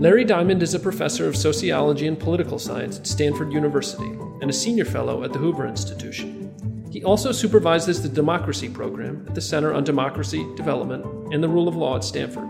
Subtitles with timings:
[0.00, 4.06] Larry Diamond is a professor of sociology and political science at Stanford University
[4.40, 6.54] and a senior fellow at the Hoover Institution.
[6.92, 11.04] He also supervises the Democracy Program at the Center on Democracy, Development,
[11.34, 12.48] and the Rule of Law at Stanford.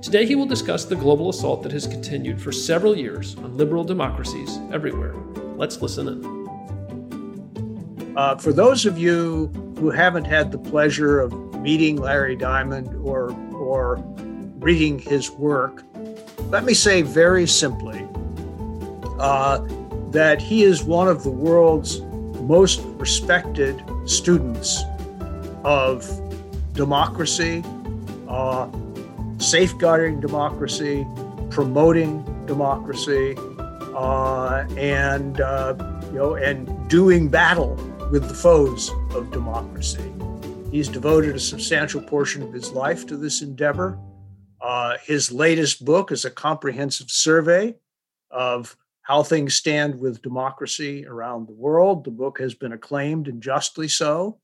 [0.00, 3.84] Today, he will discuss the global assault that has continued for several years on liberal
[3.84, 5.14] democracies everywhere.
[5.56, 6.40] Let's listen in.
[8.16, 13.32] Uh, for those of you who haven't had the pleasure of meeting Larry Diamond or,
[13.52, 14.02] or
[14.60, 15.84] reading his work,
[16.50, 18.06] let me say very simply
[19.20, 19.58] uh,
[20.10, 22.00] that he is one of the world's
[22.40, 24.82] most respected students
[25.62, 26.04] of
[26.72, 27.62] democracy,
[28.28, 28.68] uh,
[29.38, 31.06] safeguarding democracy,
[31.50, 33.36] promoting democracy,
[33.94, 35.74] uh, and uh,
[36.06, 37.76] you know, and doing battle
[38.10, 40.12] with the foes of democracy.
[40.72, 43.98] He's devoted a substantial portion of his life to this endeavor.
[44.60, 47.74] Uh, his latest book is a comprehensive survey
[48.30, 52.04] of how things stand with democracy around the world.
[52.04, 54.38] The book has been acclaimed and justly so.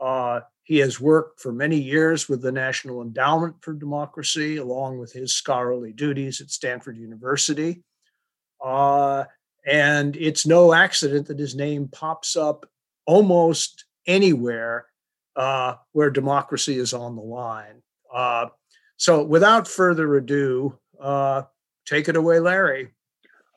[0.00, 5.12] Uh, he has worked for many years with the National Endowment for Democracy, along with
[5.12, 7.82] his scholarly duties at Stanford University.
[8.64, 9.24] Uh,
[9.66, 12.66] and it's no accident that his name pops up
[13.06, 14.86] almost anywhere
[15.36, 17.82] uh, where democracy is on the line.
[19.02, 21.42] Uh, so, without further ado, uh,
[21.86, 22.90] take it away, Larry.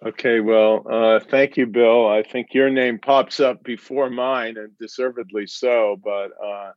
[0.05, 2.07] Okay, well, uh, thank you, Bill.
[2.07, 5.99] I think your name pops up before mine, and deservedly so.
[6.03, 6.71] But uh,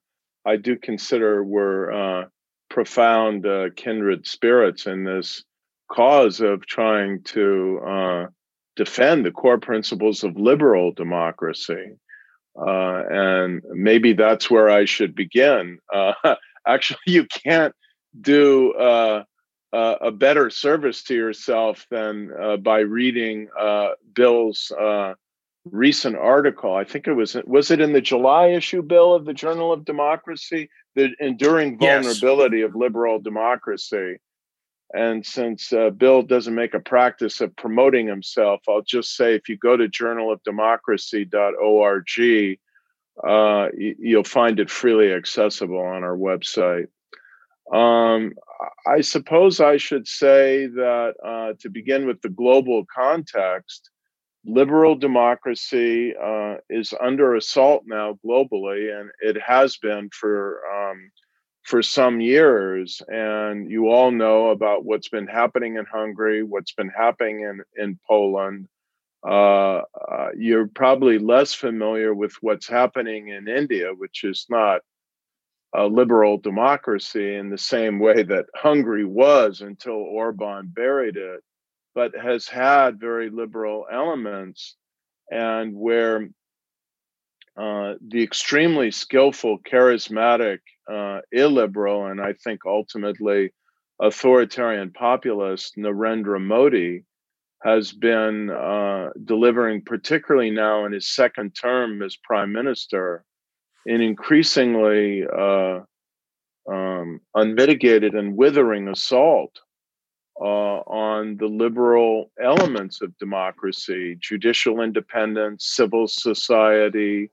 [0.45, 2.25] I do consider we're uh,
[2.71, 3.47] profound
[3.77, 5.45] kindred spirits in this
[5.91, 8.29] cause of trying to
[8.77, 11.97] defend the core principles of liberal democracy.
[12.57, 15.79] Uh, and maybe that's where I should begin.
[15.93, 16.13] Uh,
[16.67, 17.75] actually, you can't
[18.21, 19.25] do uh,
[19.73, 25.15] a better service to yourself than uh, by reading uh, Bill's uh,
[25.65, 26.75] recent article.
[26.75, 29.85] I think it was was it in the July issue, Bill, of the Journal of
[29.85, 32.69] Democracy, the enduring vulnerability yes.
[32.69, 34.19] of liberal democracy.
[34.95, 39.51] And since uh, Bill doesn't make a practice of promoting himself, I'll just say if
[39.51, 42.59] you go to journalofdemocracy.org,
[43.23, 46.87] uh, you'll find it freely accessible on our website.
[47.73, 48.33] Um,
[48.87, 53.91] I suppose I should say that uh, to begin with the global context,
[54.45, 61.11] liberal democracy uh, is under assault now globally, and it has been for um,
[61.65, 63.03] for some years.
[63.09, 67.99] And you all know about what's been happening in Hungary, what's been happening in, in
[68.09, 68.69] Poland.
[69.27, 74.81] Uh, uh, you're probably less familiar with what's happening in India, which is not
[75.75, 81.41] a liberal democracy in the same way that Hungary was until Orban buried it,
[81.95, 84.77] but has had very liberal elements,
[85.31, 86.29] and where
[87.57, 93.53] uh, the extremely skillful, charismatic, uh, illiberal, and I think ultimately
[94.01, 97.05] authoritarian populist Narendra Modi
[97.63, 103.25] has been uh, delivering, particularly now in his second term as prime minister,
[103.87, 105.81] an increasingly uh,
[106.71, 109.61] um, unmitigated and withering assault
[110.41, 117.31] uh, on the liberal elements of democracy, judicial independence, civil society,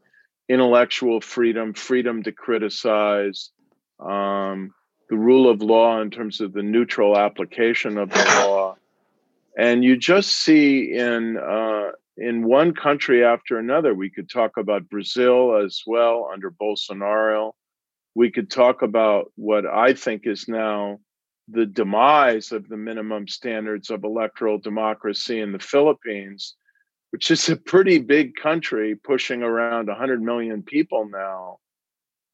[0.49, 3.51] intellectual freedom, freedom to criticize,
[3.99, 4.73] um,
[5.09, 8.75] the rule of law in terms of the neutral application of the law.
[9.57, 13.93] And you just see in uh, in one country after another.
[13.93, 17.51] We could talk about Brazil as well under Bolsonaro.
[18.15, 20.99] We could talk about what I think is now
[21.47, 26.55] the demise of the minimum standards of electoral democracy in the Philippines,
[27.11, 31.59] which is a pretty big country pushing around 100 million people now.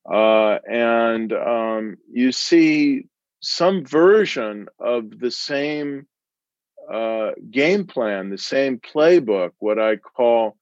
[0.10, 3.06] Uh, and um, you see
[3.42, 6.08] some version of the same
[6.92, 10.58] uh, game plan, the same playbook, what I call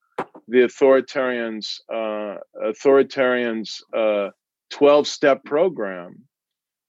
[0.47, 4.31] the authoritarians uh, authoritarians uh,
[4.71, 6.23] 12 step program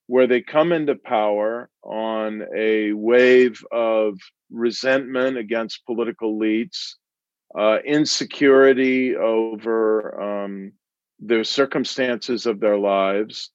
[0.06, 4.18] where they come into power on a wave of
[4.50, 6.94] resentment against political elites,
[7.56, 10.72] uh, insecurity over um,
[11.20, 13.52] the circumstances of their lives,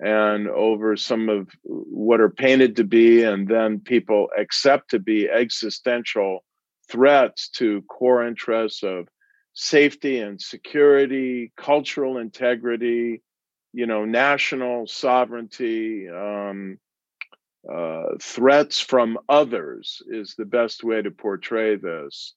[0.00, 5.28] and over some of what are painted to be and then people accept to be
[5.28, 6.44] existential
[6.88, 9.08] threats to core interests of
[9.54, 13.22] safety and security, cultural integrity,
[13.72, 16.78] you know, national sovereignty, um,
[17.70, 22.34] uh, threats from others is the best way to portray this.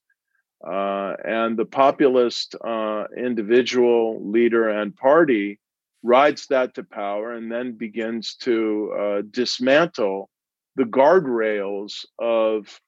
[0.66, 5.60] Uh, and the populist uh, individual, leader, and party
[6.04, 10.30] rides that to power and then begins to uh, dismantle
[10.76, 12.80] the guardrails of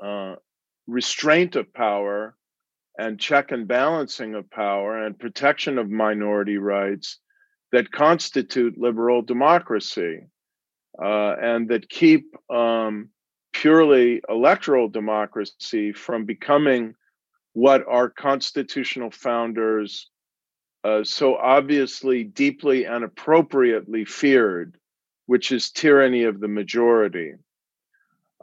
[0.00, 0.34] uh,
[0.86, 2.36] restraint of power
[2.98, 7.18] and check and balancing of power and protection of minority rights
[7.72, 10.20] that constitute liberal democracy
[11.02, 13.10] uh, and that keep um,
[13.52, 16.94] purely electoral democracy from becoming
[17.52, 20.10] what our constitutional founders
[20.86, 24.76] uh, so obviously, deeply, and appropriately feared,
[25.26, 27.32] which is tyranny of the majority.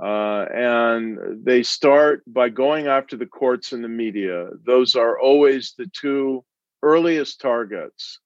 [0.02, 4.50] Uh, and they start by going after the courts and the media.
[4.66, 6.44] Those are always the two
[6.82, 8.20] earliest targets.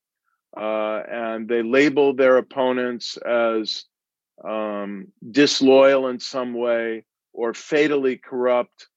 [0.55, 3.85] Uh, and they label their opponents as
[4.43, 8.87] um, disloyal in some way or fatally corrupt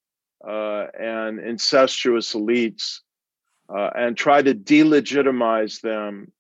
[0.48, 3.00] uh, and incestuous elites
[3.74, 6.32] uh, and try to delegitimize them.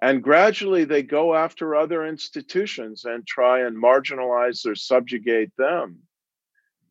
[0.00, 5.98] And gradually they go after other institutions and try and marginalize or subjugate them,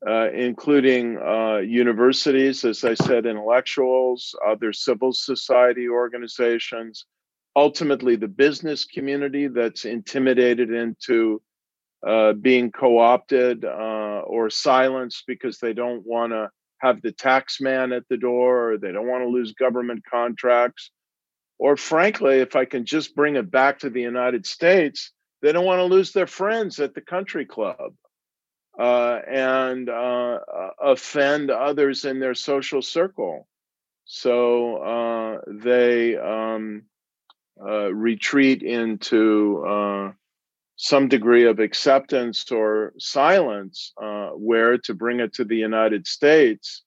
[0.05, 7.05] uh, including uh, universities, as I said, intellectuals, other civil society organizations,
[7.55, 11.41] ultimately the business community that's intimidated into
[12.05, 16.49] uh, being co opted uh, or silenced because they don't want to
[16.79, 20.91] have the tax man at the door, or they don't want to lose government contracts.
[21.59, 25.65] Or frankly, if I can just bring it back to the United States, they don't
[25.65, 27.94] want to lose their friends at the country club
[28.79, 33.47] uh, and uh, uh offend others in their social circle.
[34.06, 36.83] So uh, they um,
[37.59, 40.12] uh, retreat into uh,
[40.77, 46.83] some degree of acceptance or silence, uh, where to bring it to the United States,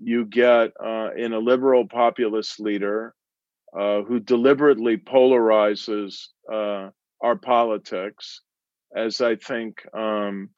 [0.00, 3.14] you get uh, in a liberal populist leader
[3.78, 6.90] uh, who deliberately polarizes uh,
[7.20, 8.40] our politics,
[8.96, 10.50] as I think um,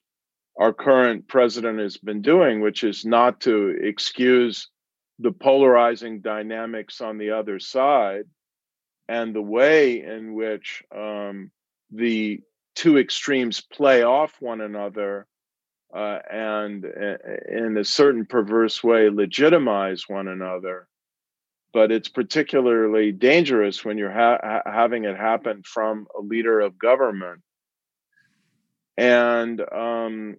[0.59, 4.69] our current president has been doing, which is not to excuse
[5.19, 8.25] the polarizing dynamics on the other side
[9.09, 11.51] and the way in which um,
[11.91, 12.41] the
[12.75, 15.27] two extremes play off one another
[15.95, 17.17] uh, and uh,
[17.49, 20.89] in a certain perverse way legitimize one another
[21.73, 27.41] but it's particularly dangerous when you're ha- having it happen from a leader of government.
[28.99, 30.37] And um,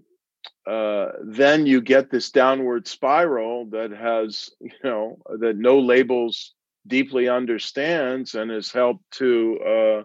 [0.67, 6.53] uh, then you get this downward spiral that has you know that no labels
[6.85, 10.03] deeply understands and has helped to uh,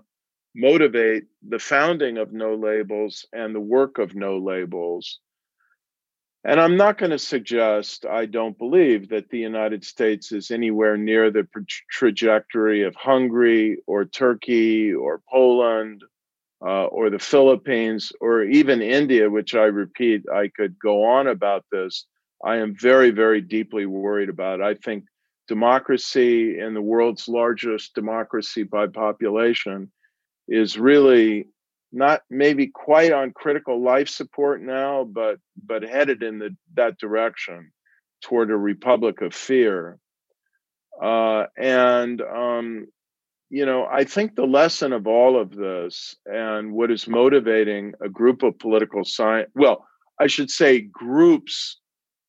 [0.54, 5.20] motivate the founding of no labels and the work of no labels.
[6.44, 10.96] And I'm not going to suggest, I don't believe that the United States is anywhere
[10.96, 11.46] near the
[11.90, 16.02] trajectory of Hungary or Turkey or Poland
[16.62, 21.64] uh, or the Philippines or even India, which I repeat, I could go on about
[21.70, 22.06] this.
[22.44, 24.62] I am very, very deeply worried about.
[24.62, 25.04] I think
[25.48, 29.90] democracy in the world's largest democracy by population
[30.48, 31.46] is really
[31.92, 37.70] not maybe quite on critical life support now, but but headed in the, that direction
[38.22, 39.98] toward a republic of fear.
[41.00, 42.86] Uh, and um,
[43.50, 48.08] you know, I think the lesson of all of this and what is motivating a
[48.08, 49.86] group of political science, well,
[50.20, 51.78] I should say groups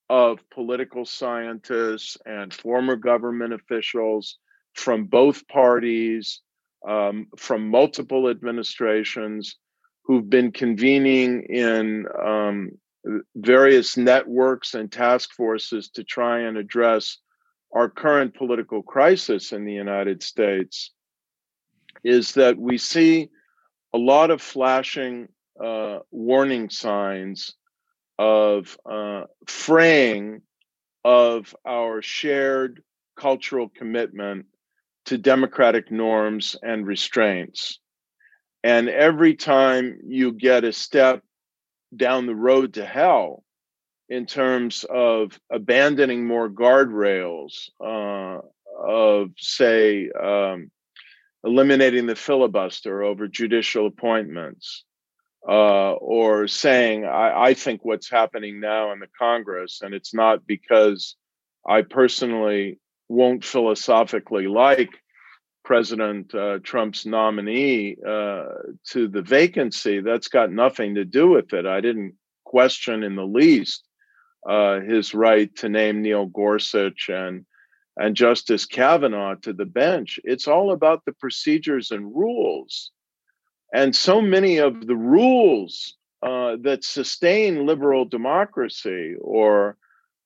[0.09, 4.37] of political scientists and former government officials
[4.75, 6.41] from both parties
[6.87, 9.57] um, from multiple administrations
[10.03, 12.71] who've been convening in um,
[13.35, 17.17] various networks and task forces to try and address
[17.71, 20.91] our current political crisis in the United States
[22.03, 23.29] is that we see
[23.93, 25.27] a lot of flashing
[25.63, 27.55] uh, warning signs
[28.17, 30.41] of uh, fraying
[31.03, 32.83] of our shared
[33.15, 34.45] cultural commitment
[35.09, 37.79] to democratic norms and restraints.
[38.63, 41.23] And every time you get a step
[41.95, 43.43] down the road to hell
[44.07, 48.41] in terms of abandoning more guardrails, uh,
[48.79, 50.69] of, say, um,
[51.43, 54.83] eliminating the filibuster over judicial appointments,
[55.47, 60.45] uh, or saying, I, I think what's happening now in the Congress, and it's not
[60.45, 61.15] because
[61.67, 64.91] I personally won't philosophically like
[65.65, 68.45] President uh, Trump's nominee uh,
[68.91, 69.99] to the vacancy.
[69.99, 71.65] That's got nothing to do with it.
[71.65, 73.83] I didn't question in the least
[74.47, 77.45] uh, his right to name Neil Gorsuch and
[77.97, 80.21] and Justice Kavanaugh to the bench.
[80.23, 82.91] It's all about the procedures and rules.
[83.73, 89.77] And so many of the rules uh, that sustain liberal democracy, or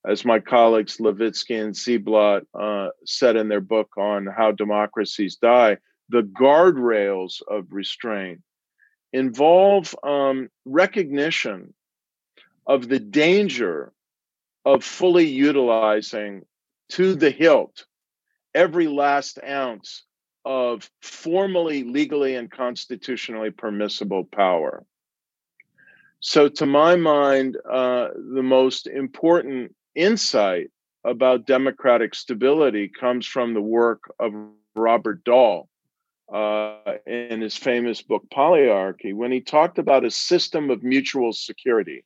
[0.05, 5.77] as my colleagues Levitsky and Ziblatt uh, said in their book on how democracies die,
[6.09, 8.41] the guardrails of restraint
[9.13, 11.73] involve um, recognition
[12.67, 13.93] of the danger
[14.65, 16.43] of fully utilizing
[16.89, 17.85] to the hilt
[18.53, 20.03] every last ounce
[20.45, 24.85] of formally, legally, and constitutionally permissible power.
[26.19, 30.71] So, to my mind, uh, the most important insight
[31.03, 34.33] about democratic stability comes from the work of
[34.75, 35.69] Robert Dahl
[36.33, 42.03] uh, in his famous book Polyarchy, when he talked about a system of mutual security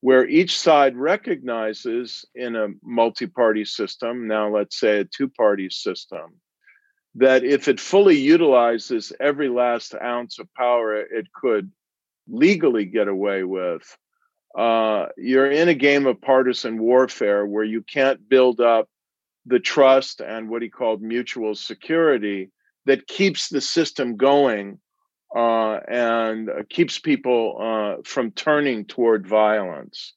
[0.00, 5.68] where each side recognizes in a multi party system, now let's say a two party
[5.70, 6.40] system,
[7.16, 11.72] that if it fully utilizes every last ounce of power it could
[12.28, 13.96] legally get away with,
[14.56, 18.88] uh, you're in a game of partisan warfare where you can't build up
[19.46, 22.50] the trust and what he called mutual security
[22.86, 24.78] that keeps the system going
[25.34, 30.14] uh, and uh, keeps people uh, from turning toward violence.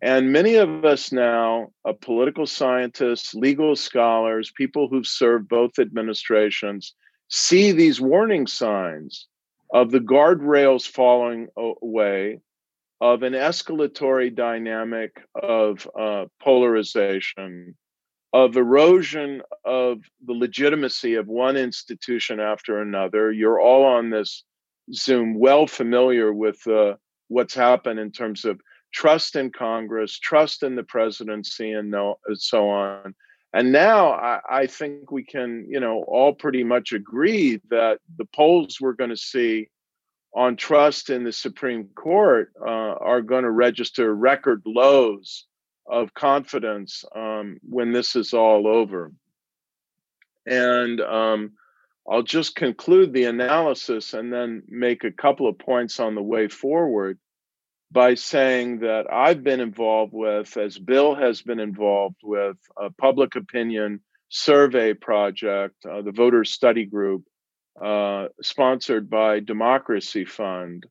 [0.00, 6.94] And many of us now, uh, political scientists, legal scholars, people who've served both administrations,
[7.28, 9.26] see these warning signs
[9.74, 12.40] of the guardrails falling away,
[13.00, 17.76] of an escalatory dynamic of uh, polarization,
[18.32, 23.32] of erosion of the legitimacy of one institution after another.
[23.32, 24.44] You're all on this
[24.92, 26.94] Zoom, well familiar with uh,
[27.28, 28.60] what's happened in terms of
[28.92, 31.94] trust in Congress, trust in the presidency, and
[32.34, 33.14] so on.
[33.52, 38.26] And now I, I think we can, you know, all pretty much agree that the
[38.34, 39.68] polls we're going to see
[40.34, 45.46] on trust in the Supreme Court uh, are going to register record lows
[45.86, 49.12] of confidence um, when this is all over.
[50.46, 51.52] And um,
[52.08, 56.48] I'll just conclude the analysis and then make a couple of points on the way
[56.48, 57.18] forward
[57.90, 63.34] by saying that I've been involved with, as Bill has been involved with, a public
[63.34, 67.24] opinion survey project, uh, the Voter Study Group,
[67.82, 70.86] uh, sponsored by Democracy Fund,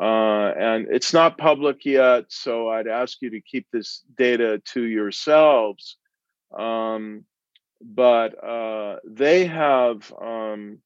[0.00, 4.82] uh, and it's not public yet, so I'd ask you to keep this data to
[4.82, 5.96] yourselves.
[6.56, 7.24] Um,
[7.80, 10.78] but uh, they have um,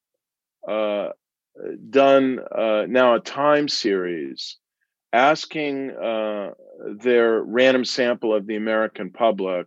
[0.66, 1.10] uh,
[1.90, 4.56] done uh, now a time series
[5.12, 6.50] asking uh,
[7.00, 9.66] their random sample of the American public,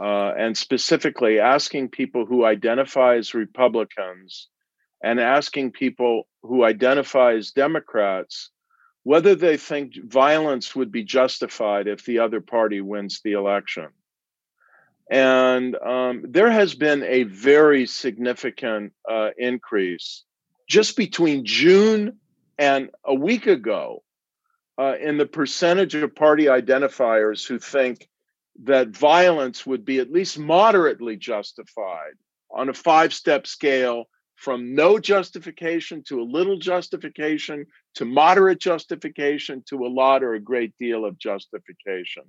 [0.00, 4.48] uh, and specifically asking people who identify as Republicans
[5.02, 8.50] and asking people who identify as Democrats
[9.02, 13.88] whether they think violence would be justified if the other party wins the election.
[15.10, 20.24] And um, there has been a very significant uh, increase
[20.68, 22.18] just between June
[22.58, 24.04] and a week ago
[24.78, 28.08] uh, in the percentage of party identifiers who think
[28.62, 32.12] that violence would be at least moderately justified
[32.52, 34.04] on a five step scale
[34.40, 40.40] from no justification to a little justification to moderate justification to a lot or a
[40.40, 42.22] great deal of justification.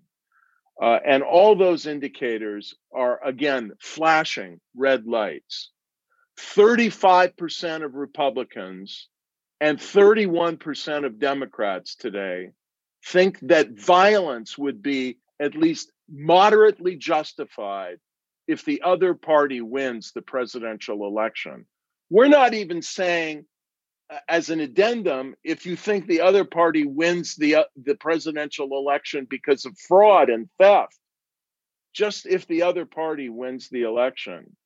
[0.81, 5.69] Uh, and all those indicators are, again, flashing red lights.
[6.37, 9.07] 35% of Republicans
[9.61, 12.49] and 31% of Democrats today
[13.05, 17.99] think that violence would be at least moderately justified
[18.49, 21.65] if the other party wins the presidential election.
[22.11, 23.45] We're not even saying,
[24.09, 28.67] uh, as an addendum, if you think the other party wins the uh, the presidential
[28.73, 30.99] election because of fraud and theft,
[31.93, 34.57] just if the other party wins the election.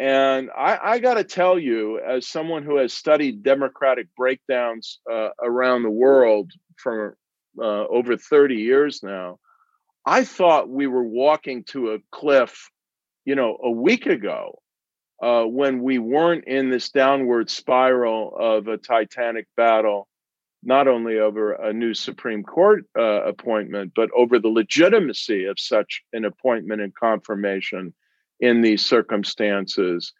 [0.00, 5.28] And I, I got to tell you, as someone who has studied democratic breakdowns uh,
[5.40, 7.16] around the world for
[7.58, 9.38] uh, over 30 years now,
[10.04, 12.70] I thought we were walking to a cliff,
[13.24, 14.58] you know, a week ago
[15.22, 20.08] uh, when we weren't in this downward spiral of a titanic battle,
[20.62, 26.02] not only over a new Supreme Court uh, appointment, but over the legitimacy of such
[26.12, 27.94] an appointment and confirmation
[28.40, 30.12] in these circumstances.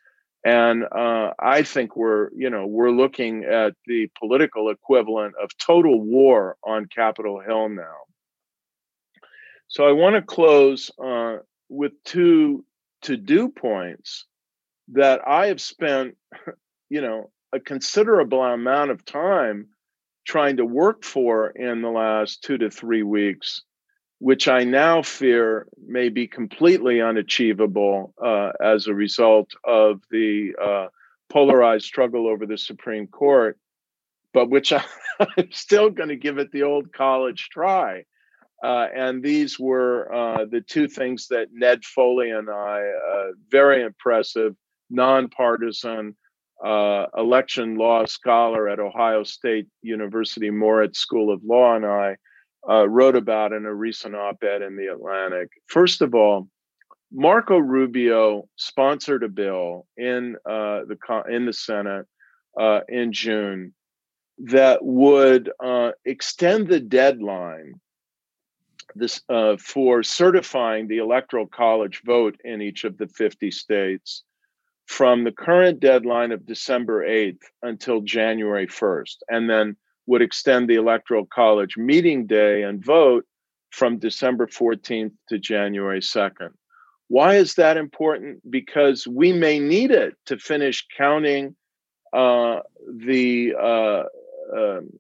[0.45, 6.01] And uh, I think we're, you know, we're looking at the political equivalent of total
[6.01, 7.97] war on Capitol Hill now.
[9.69, 11.39] So I want to close uh,
[11.69, 12.65] with two
[13.03, 14.25] to-do points
[14.93, 16.17] that I have spent,
[16.89, 19.69] you know, a considerable amount of time
[20.27, 23.63] trying to work for in the last two to three weeks,
[24.19, 30.87] which I now fear may be completely unachievable uh, as a result of the uh,
[31.29, 33.59] polarized struggle over the Supreme Court,
[34.33, 34.85] but which I,
[35.39, 38.05] am still going to give it the old college try.
[38.63, 43.83] Uh, and these were uh, the two things that Ned Foley and I, uh, very
[43.83, 44.57] impressive,
[44.91, 46.17] nonpartisan,
[46.65, 52.17] uh, election law scholar at Ohio State University Moritz School of Law, and I
[52.69, 55.49] uh, wrote about in a recent op ed in the Atlantic.
[55.67, 56.49] First of all,
[57.13, 60.97] Marco Rubio sponsored a bill in uh, the
[61.29, 62.07] in the Senate
[62.59, 63.75] uh, in June
[64.39, 67.81] that would uh, extend the deadline
[68.95, 74.25] this uh, for certifying the electoral college vote in each of the 50 states
[74.87, 79.77] from the current deadline of December 8th until January 1st, and then
[80.07, 83.25] would extend the Electoral College meeting day and vote
[83.71, 86.51] from December 14th to January 2nd.
[87.09, 88.49] Why is that important?
[88.51, 91.57] Because we may need it to finish counting
[92.13, 94.05] uh, the uh,
[94.57, 94.91] um,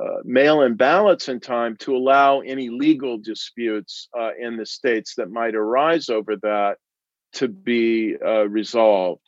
[0.00, 5.14] uh, mail in ballots in time to allow any legal disputes uh, in the states
[5.16, 6.78] that might arise over that
[7.34, 9.22] to be uh, resolved.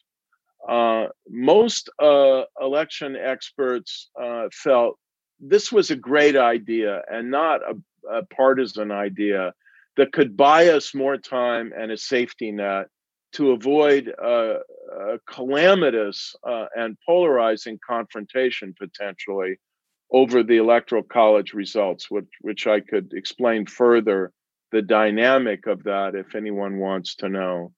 [0.68, 4.99] Uh, most uh, election experts uh, felt
[5.40, 7.75] this was a great idea and not a,
[8.11, 9.52] a, partisan idea
[9.96, 12.87] that could buy us more time and a safety net
[13.32, 14.61] to avoid a
[15.28, 19.58] calamitous uh, and polarizing confrontation potentially
[20.11, 24.32] over the electoral college results, which, which I could explain further
[24.70, 27.73] the dynamic of that if anyone wants to know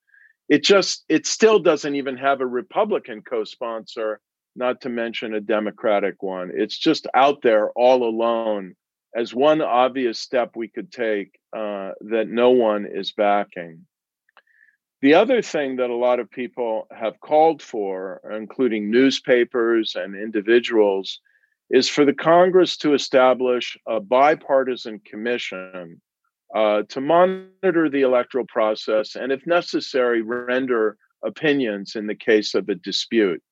[0.48, 4.20] it just it still doesn't even have a republican co-sponsor
[4.56, 6.50] not to mention a democratic one.
[6.54, 8.74] It's just out there all alone
[9.14, 13.86] as one obvious step we could take uh, that no one is backing.
[15.02, 21.20] The other thing that a lot of people have called for including newspapers and individuals
[21.68, 26.00] is for the congress to establish a bipartisan commission
[26.54, 32.68] uh, to monitor the electoral process and, if necessary, render opinions in the case of
[32.68, 33.42] a dispute.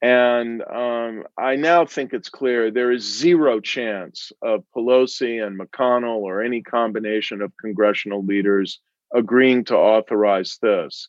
[0.00, 6.18] And um, I now think it's clear there is zero chance of Pelosi and McConnell
[6.18, 8.80] or any combination of congressional leaders
[9.12, 11.08] agreeing to authorize this.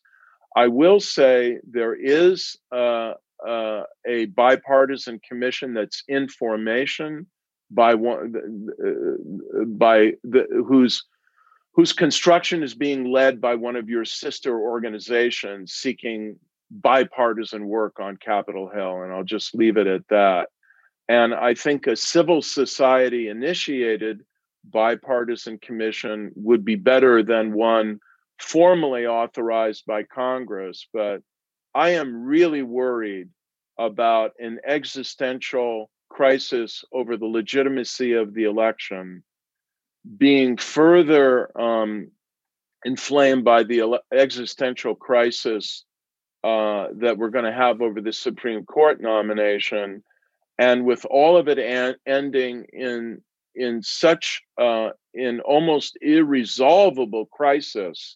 [0.56, 3.14] I will say there is uh,
[3.48, 7.28] uh, a bipartisan commission that's in formation
[7.72, 11.04] by one uh, by the whose
[11.74, 16.38] whose construction is being led by one of your sister organizations seeking
[16.72, 20.50] bipartisan work on Capitol Hill, and I'll just leave it at that.
[21.08, 24.22] And I think a civil society initiated
[24.64, 28.00] bipartisan commission would be better than one
[28.38, 30.88] formally authorized by Congress.
[30.94, 31.22] But
[31.74, 33.30] I am really worried
[33.78, 39.24] about an existential crisis over the legitimacy of the election
[40.18, 42.12] being further um,
[42.86, 45.84] inflamed by the ele- existential crisis
[46.44, 50.04] uh, that we're going to have over the Supreme Court nomination,
[50.58, 53.22] and with all of it an- ending in
[53.56, 58.16] in such uh, in almost irresolvable crisis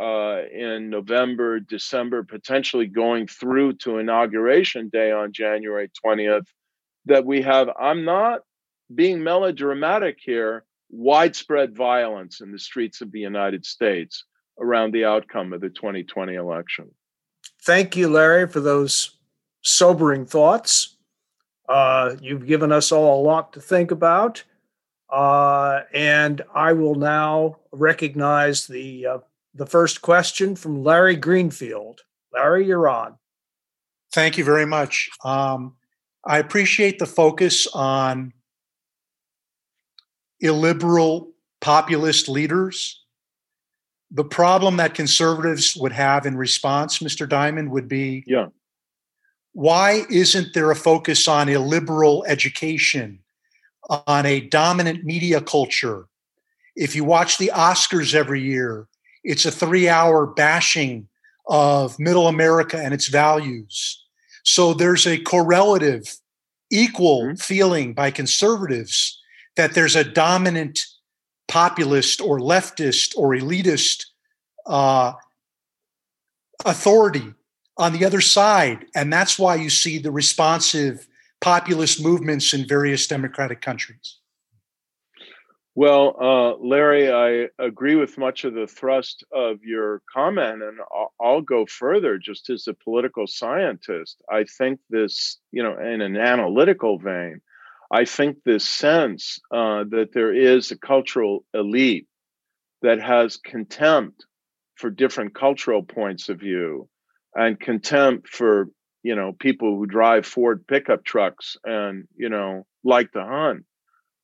[0.00, 6.46] uh, in November, December, potentially going through to inauguration day on January twentieth
[7.06, 8.40] that we have, I'm not
[8.94, 14.24] being melodramatic here, widespread violence in the streets of the United States
[14.58, 16.90] around the outcome of the 2020 election.
[17.62, 19.18] Thank you, Larry, for those
[19.62, 20.96] sobering thoughts.
[21.68, 24.42] Uh, you've given us all a lot to think about.
[25.10, 29.18] Uh, and I will now recognize the uh,
[29.54, 32.00] the first question from Larry Greenfield.
[32.32, 33.16] Larry, you're on.
[34.12, 35.08] Thank you very much.
[35.24, 35.76] Um,
[36.28, 38.34] I appreciate the focus on
[40.40, 43.02] illiberal populist leaders.
[44.10, 47.26] The problem that conservatives would have in response, Mr.
[47.26, 48.48] Diamond, would be yeah.
[49.52, 53.20] why isn't there a focus on illiberal education,
[54.06, 56.08] on a dominant media culture?
[56.76, 58.86] If you watch the Oscars every year,
[59.24, 61.08] it's a three hour bashing
[61.46, 64.04] of middle America and its values.
[64.48, 66.16] So there's a correlative,
[66.70, 67.34] equal mm-hmm.
[67.34, 69.20] feeling by conservatives
[69.56, 70.80] that there's a dominant
[71.48, 74.06] populist or leftist or elitist
[74.64, 75.12] uh,
[76.64, 77.34] authority
[77.76, 78.86] on the other side.
[78.94, 81.06] And that's why you see the responsive
[81.42, 84.17] populist movements in various democratic countries.
[85.80, 91.12] Well, uh, Larry, I agree with much of the thrust of your comment, and I'll,
[91.20, 94.20] I'll, go further just as a political scientist.
[94.28, 97.42] I think this, you know, in an analytical vein,
[97.92, 102.08] I think this sense uh, that there is a cultural elite
[102.82, 104.26] that has contempt
[104.74, 106.88] for different cultural points of view
[107.36, 108.68] and contempt for,
[109.04, 113.64] you know, people who drive Ford pickup trucks and, you know, like to hunt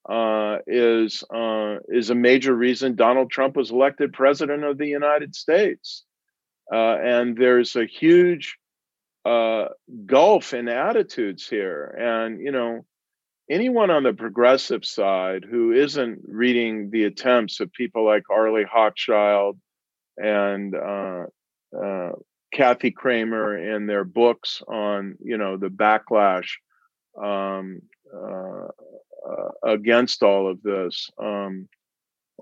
[0.07, 5.35] uh, is uh, is a major reason Donald Trump was elected president of the United
[5.35, 6.03] States.
[6.71, 8.57] Uh, and there's a huge
[9.23, 9.65] uh,
[10.05, 12.85] gulf in attitudes here, and you know,
[13.49, 19.57] anyone on the progressive side who isn't reading the attempts of people like Arlie Hochschild
[20.17, 21.25] and uh,
[22.53, 26.51] Kathy Cramer in their books on you know the backlash
[27.21, 27.81] um,
[29.27, 31.09] uh, against all of this.
[31.21, 31.67] Um,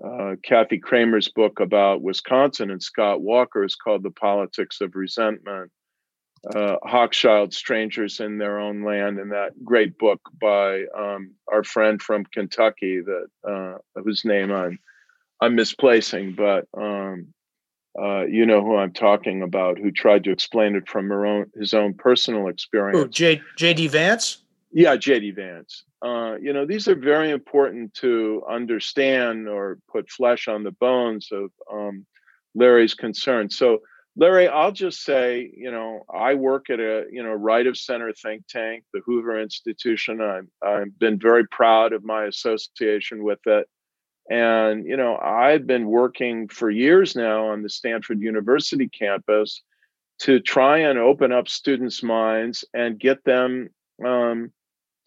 [0.04, 5.70] uh, Kathy Cramer's book about Wisconsin and Scott Walker is called The Politics of Resentment.
[6.54, 12.02] Uh, Hochschild, Strangers in Their Own Land, and that great book by um, our friend
[12.02, 14.78] from Kentucky that uh, whose name I'm
[15.40, 17.32] I'm misplacing, but um,
[17.98, 21.50] uh, you know who I'm talking about, who tried to explain it from her own
[21.54, 22.98] his own personal experience.
[23.02, 23.40] Oh, J.
[23.56, 23.88] J.D.
[23.88, 24.42] Vance.
[24.70, 25.30] Yeah, J.D.
[25.30, 25.84] Vance.
[26.04, 31.30] Uh, you know, these are very important to understand or put flesh on the bones
[31.32, 32.04] of um,
[32.54, 33.56] Larry's concerns.
[33.56, 33.80] So,
[34.14, 38.12] Larry, I'll just say, you know, I work at a, you know, right of center
[38.12, 40.20] think tank, the Hoover Institution.
[40.20, 43.66] I'm, I've been very proud of my association with it.
[44.30, 49.62] And, you know, I've been working for years now on the Stanford University campus
[50.20, 53.70] to try and open up students' minds and get them
[54.04, 54.52] um,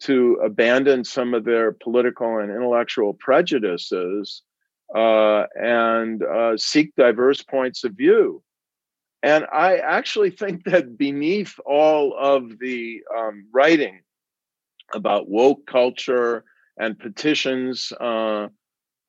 [0.00, 4.42] to abandon some of their political and intellectual prejudices
[4.94, 8.42] uh, and uh, seek diverse points of view.
[9.22, 14.00] And I actually think that beneath all of the um, writing
[14.94, 16.44] about woke culture
[16.78, 18.48] and petitions uh,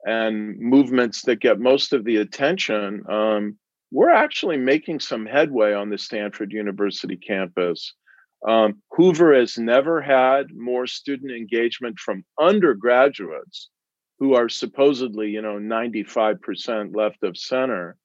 [0.03, 3.57] and movements that get most of the attention, um,
[3.91, 7.93] we're actually making some headway on the Stanford University campus.
[8.47, 13.69] Um, Hoover has never had more student engagement from undergraduates
[14.19, 17.95] who are supposedly, you know, 95% left of center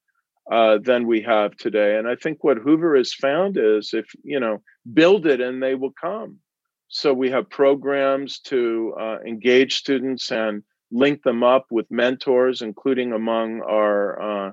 [0.50, 1.96] uh, than we have today.
[1.96, 5.74] And I think what Hoover has found is if, you know, build it and they
[5.74, 6.38] will come.
[6.88, 13.12] So we have programs to uh, engage students and link them up with mentors, including
[13.12, 14.52] among our uh,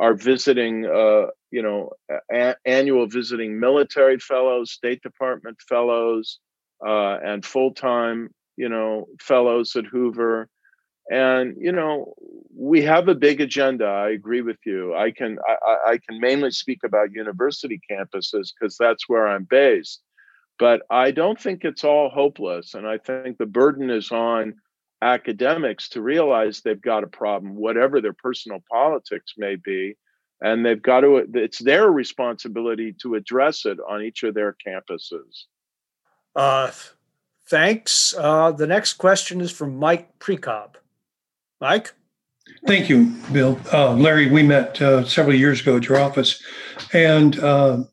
[0.00, 1.90] our visiting uh, you know
[2.32, 6.40] a- annual visiting military fellows state department fellows
[6.84, 10.48] uh, and full-time you know fellows at hoover.
[11.10, 12.14] And you know
[12.56, 14.94] we have a big agenda i agree with you.
[14.94, 20.00] I can i, I can mainly speak about university campuses because that's where i'm based.
[20.58, 24.54] But i don't think it's all hopeless and i think the burden is on
[25.02, 29.96] academics to realize they've got a problem whatever their personal politics may be
[30.42, 35.44] and they've got to it's their responsibility to address it on each of their campuses.
[36.36, 36.70] Uh,
[37.48, 38.14] thanks.
[38.16, 40.74] Uh, the next question is from mike precob.
[41.60, 41.92] Mike?
[42.66, 43.58] Thank you bill.
[43.72, 46.42] Uh, larry we met uh, several years ago at your office
[46.92, 47.84] and uh,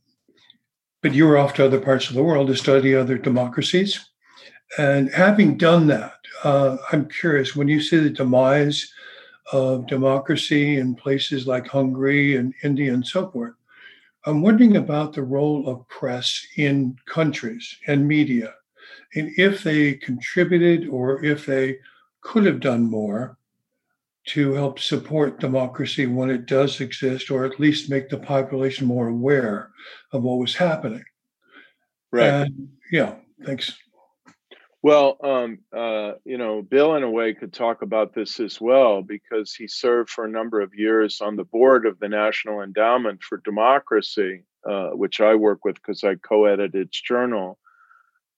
[1.01, 4.09] but you were off to other parts of the world to study other democracies.
[4.77, 8.91] And having done that uh, i'm curious when you see the demise
[9.51, 13.53] of democracy in places like Hungary and India and so forth.
[14.25, 18.53] I'm wondering about the role of press in countries and media,
[19.15, 21.77] and if they contributed or if they
[22.21, 23.37] could have done more
[24.25, 29.07] to help support democracy when it does exist, or at least make the population more
[29.07, 29.69] aware
[30.11, 31.05] of what was happening.
[32.11, 32.27] Right.
[32.27, 33.15] And, yeah.
[33.45, 33.77] Thanks.
[34.83, 39.01] Well, um, uh, you know, Bill, in a way, could talk about this as well
[39.01, 43.23] because he served for a number of years on the board of the National Endowment
[43.23, 47.57] for Democracy, uh, which I work with because I co edited its journal.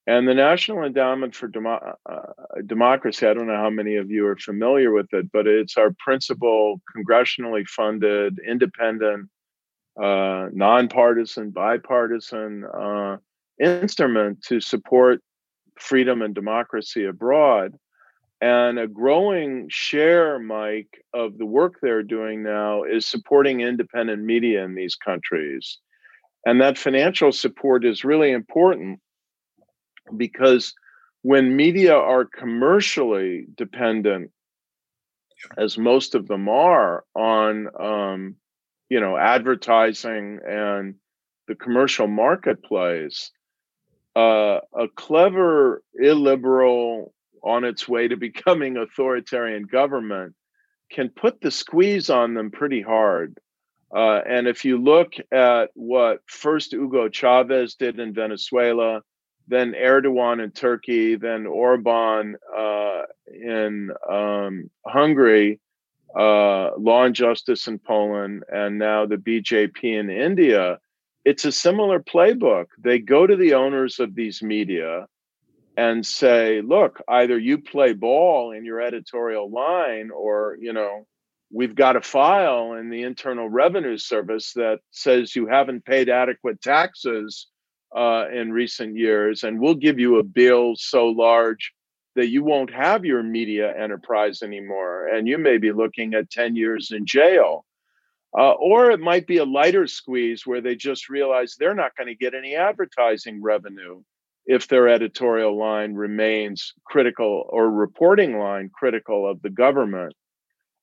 [0.07, 4.25] And the National Endowment for Demo- uh, Democracy, I don't know how many of you
[4.27, 9.29] are familiar with it, but it's our principal congressionally funded, independent
[10.01, 13.17] uh, nonpartisan, bipartisan uh,
[13.61, 15.21] instrument to support
[15.79, 17.73] freedom and democracy abroad.
[18.41, 24.63] And a growing share, Mike, of the work they're doing now is supporting independent media
[24.63, 25.77] in these countries.
[26.45, 29.01] And that financial support is really important
[30.15, 30.73] because
[31.21, 34.31] when media are commercially dependent,
[35.57, 38.35] as most of them are, on um,
[38.89, 40.95] you know advertising and
[41.47, 43.31] the commercial marketplace,
[44.15, 50.35] uh, a clever illiberal on its way to becoming authoritarian government
[50.91, 53.37] can put the squeeze on them pretty hard.
[53.95, 59.01] Uh, and if you look at what first Hugo Chavez did in Venezuela,
[59.47, 65.59] then Erdogan in Turkey, then Orban uh, in um, Hungary,
[66.15, 70.79] uh, Law and Justice in Poland, and now the BJP in India,
[71.25, 72.65] it's a similar playbook.
[72.77, 75.07] They go to the owners of these media
[75.77, 81.05] and say, look, either you play ball in your editorial line or, you know,
[81.51, 86.61] we've got a file in the Internal Revenue Service that says you haven't paid adequate
[86.61, 87.47] taxes
[87.95, 91.73] uh, in recent years, and we'll give you a bill so large
[92.15, 96.55] that you won't have your media enterprise anymore, and you may be looking at 10
[96.55, 97.65] years in jail.
[98.37, 102.07] Uh, or it might be a lighter squeeze where they just realize they're not going
[102.07, 104.01] to get any advertising revenue
[104.45, 110.13] if their editorial line remains critical or reporting line critical of the government.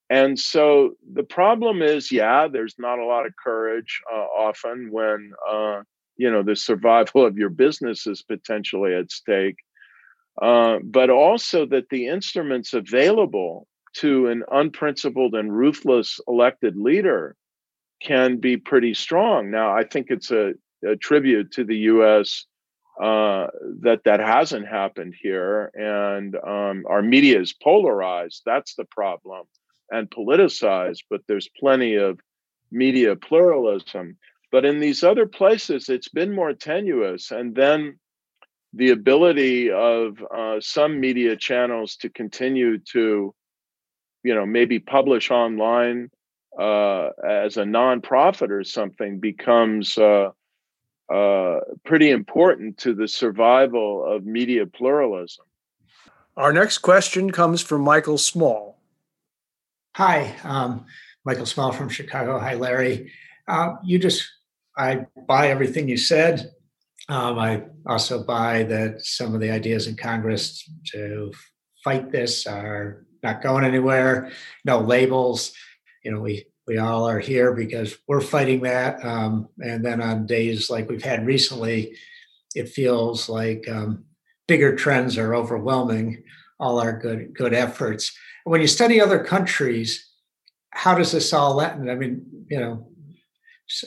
[0.08, 5.32] And so the problem is, yeah, there's not a lot of courage uh, often when
[5.48, 5.82] uh,
[6.16, 9.56] you know the survival of your business is potentially at stake,
[10.40, 13.66] uh, but also that the instruments available
[14.00, 17.36] to an unprincipled and ruthless elected leader
[18.00, 19.50] can be pretty strong.
[19.50, 20.54] Now, I think it's a,
[20.86, 22.44] a tribute to the U.S.
[23.00, 23.48] Uh,
[23.82, 28.42] that that hasn't happened here, and um, our media is polarized.
[28.44, 29.46] That's the problem,
[29.90, 31.04] and politicized.
[31.08, 32.20] But there's plenty of
[32.70, 34.18] media pluralism.
[34.52, 37.98] But in these other places, it's been more tenuous, and then
[38.72, 43.34] the ability of uh, some media channels to continue to
[44.26, 46.10] you know maybe publish online
[46.58, 50.30] uh, as a nonprofit or something becomes uh,
[51.12, 55.44] uh, pretty important to the survival of media pluralism.
[56.36, 58.80] Our next question comes from Michael Small.
[59.94, 60.84] Hi, um,
[61.24, 62.38] Michael Small from Chicago.
[62.38, 63.12] Hi, Larry.
[63.48, 64.28] Uh, you just,
[64.76, 66.50] I buy everything you said.
[67.08, 71.32] Um, I also buy that some of the ideas in Congress to
[71.84, 74.30] fight this are not going anywhere.
[74.64, 75.52] No labels.
[76.02, 79.04] You know, we we all are here because we're fighting that.
[79.04, 81.96] Um, and then on days like we've had recently,
[82.54, 84.04] it feels like um,
[84.48, 86.24] bigger trends are overwhelming
[86.58, 88.16] all our good good efforts.
[88.44, 90.08] When you study other countries,
[90.70, 91.90] how does this all end?
[91.90, 92.88] I mean, you know,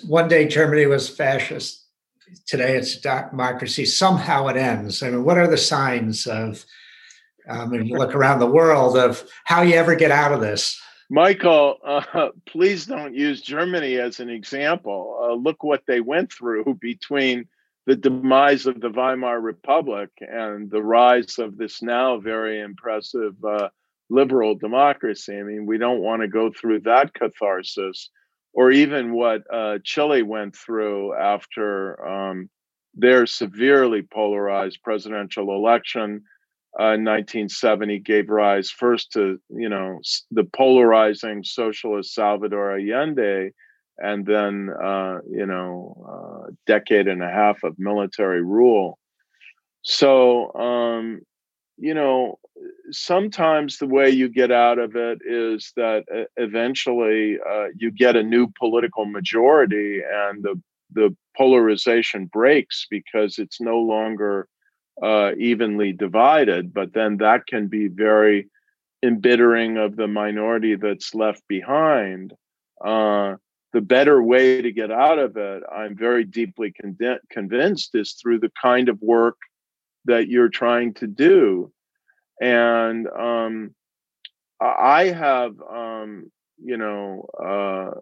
[0.07, 1.85] one day Germany was fascist.
[2.45, 3.85] Today it's democracy.
[3.85, 5.01] Somehow it ends.
[5.01, 6.65] I mean, what are the signs of?
[7.49, 10.79] Um, and you look around the world of how you ever get out of this.
[11.09, 15.19] Michael, uh, please don't use Germany as an example.
[15.21, 17.47] Uh, look what they went through between
[17.85, 23.69] the demise of the Weimar Republic and the rise of this now very impressive uh,
[24.11, 25.35] liberal democracy.
[25.35, 28.09] I mean, we don't want to go through that catharsis,
[28.53, 32.49] or even what uh, Chile went through after um,
[32.93, 36.23] their severely polarized presidential election
[36.77, 39.99] uh, 1970 gave rise first to you know
[40.31, 43.51] the polarizing socialist Salvador Allende,
[43.97, 48.99] and then uh, you know a decade and a half of military rule.
[49.81, 51.21] So um,
[51.77, 52.37] you know
[52.91, 56.03] sometimes the way you get out of it is that
[56.37, 63.59] eventually uh, you get a new political majority, and the the polarization breaks because it's
[63.59, 64.47] no longer
[65.01, 68.49] uh, evenly divided, but then that can be very
[69.03, 72.33] embittering of the minority that's left behind.
[72.83, 73.35] Uh,
[73.71, 78.39] the better way to get out of it, I'm very deeply con- convinced, is through
[78.39, 79.37] the kind of work
[80.05, 81.71] that you're trying to do.
[82.41, 83.75] And um,
[84.59, 87.99] I have, um, you know, uh,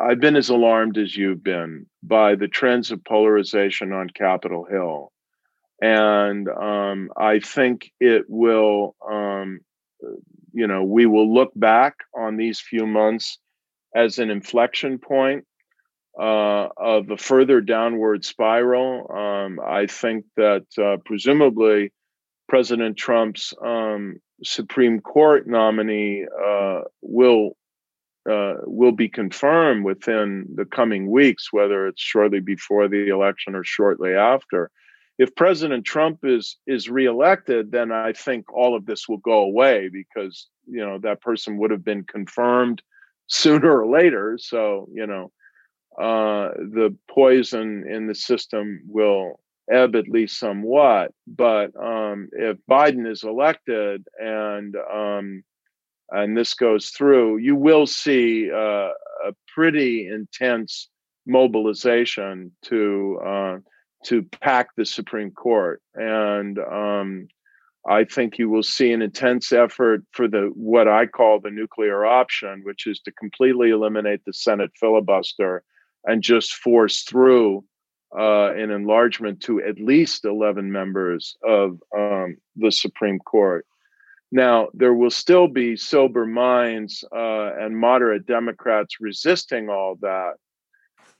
[0.00, 5.12] I've been as alarmed as you've been by the trends of polarization on Capitol Hill
[5.80, 8.96] and um, I think it will.
[9.08, 9.60] Um,
[10.52, 13.38] you know, we will look back on these few months
[13.94, 15.44] as an inflection point.
[16.20, 19.10] uh, of a further downward spiral.
[19.10, 21.92] Um, I think that uh, presumably
[22.48, 27.56] President Trump's um, Supreme Court nominee uh, will
[28.30, 33.64] uh, will be confirmed within the coming weeks, whether it's shortly before the election or
[33.64, 34.70] shortly after.
[35.20, 39.90] If President Trump is is reelected, then I think all of this will go away
[39.92, 42.80] because you know that person would have been confirmed
[43.26, 44.38] sooner or later.
[44.40, 45.30] So you know
[46.00, 51.12] uh, the poison in the system will ebb at least somewhat.
[51.26, 55.44] But um, if Biden is elected and um,
[56.08, 58.88] and this goes through, you will see uh,
[59.28, 60.88] a pretty intense
[61.26, 63.56] mobilization to uh,
[64.04, 67.28] to pack the Supreme Court, and um,
[67.88, 72.04] I think you will see an intense effort for the what I call the nuclear
[72.04, 75.62] option, which is to completely eliminate the Senate filibuster
[76.04, 77.64] and just force through
[78.18, 83.66] uh, an enlargement to at least 11 members of um, the Supreme Court.
[84.32, 90.34] Now, there will still be sober minds uh, and moderate Democrats resisting all that.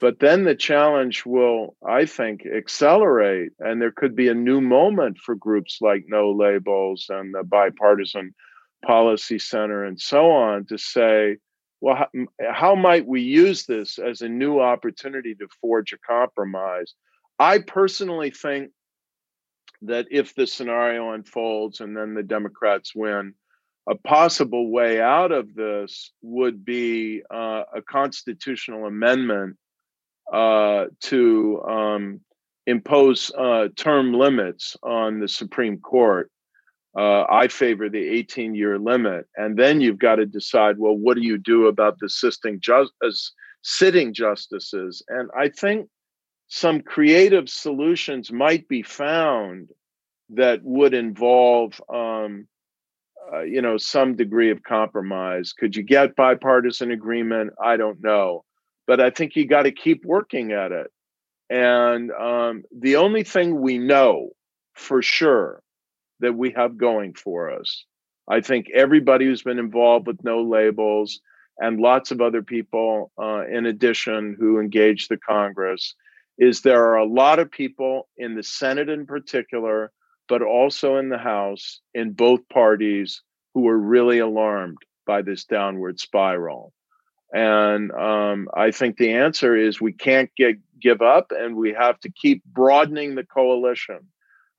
[0.01, 5.19] But then the challenge will, I think, accelerate, and there could be a new moment
[5.19, 8.35] for groups like No Labels and the Bipartisan
[8.85, 11.37] Policy Center and so on to say,
[11.83, 12.09] well, how,
[12.51, 16.95] how might we use this as a new opportunity to forge a compromise?
[17.39, 18.71] I personally think
[19.83, 23.35] that if the scenario unfolds and then the Democrats win,
[23.87, 29.57] a possible way out of this would be uh, a constitutional amendment
[30.33, 32.21] uh, to um,
[32.67, 36.31] impose uh, term limits on the Supreme Court
[36.97, 39.27] uh, I favor the 18 year limit.
[39.37, 42.93] And then you've got to decide well, what do you do about the sitting, just,
[43.63, 45.03] sitting justices?
[45.09, 45.89] And I think
[46.49, 49.69] some creative solutions might be found
[50.31, 52.49] that would involve, um,
[53.33, 55.53] uh, you know, some degree of compromise.
[55.53, 57.53] Could you get bipartisan agreement?
[57.63, 58.45] I don't know.
[58.91, 60.91] But I think you got to keep working at it.
[61.49, 64.31] And um, the only thing we know
[64.75, 65.63] for sure
[66.19, 67.85] that we have going for us.
[68.27, 71.21] I think everybody who's been involved with no labels
[71.57, 75.95] and lots of other people, uh, in addition, who engage the Congress,
[76.37, 79.93] is there are a lot of people in the Senate in particular,
[80.29, 83.23] but also in the House, in both parties,
[83.55, 86.73] who are really alarmed by this downward spiral.
[87.33, 92.01] And um, I think the answer is we can't get give up, and we have
[92.01, 94.01] to keep broadening the coalition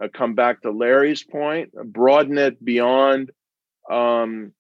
[0.02, 3.32] uh, come back to Larry's point, broaden it beyond
[3.90, 4.54] um,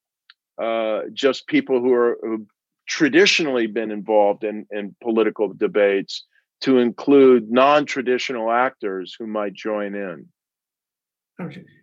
[0.61, 2.45] uh, just people who are who
[2.87, 6.25] traditionally been involved in, in political debates
[6.61, 10.27] to include non-traditional actors who might join in.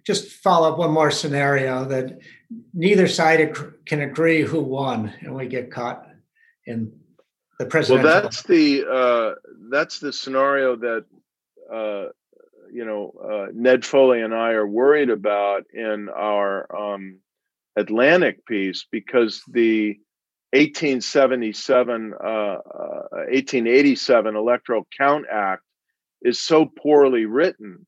[0.07, 2.19] Just follow up one more scenario that
[2.75, 6.08] neither side can agree who won, and we get caught
[6.69, 6.93] in
[7.59, 8.05] the presidential.
[8.05, 9.35] Well, that's the uh,
[9.71, 11.05] that's the scenario that
[11.73, 12.07] uh,
[12.73, 17.19] you know uh, Ned Foley and I are worried about in our um,
[17.77, 19.99] Atlantic piece because the
[20.53, 22.57] 1877 uh,
[23.11, 25.63] 1887 uh, Electoral Count Act
[26.23, 27.87] is so poorly written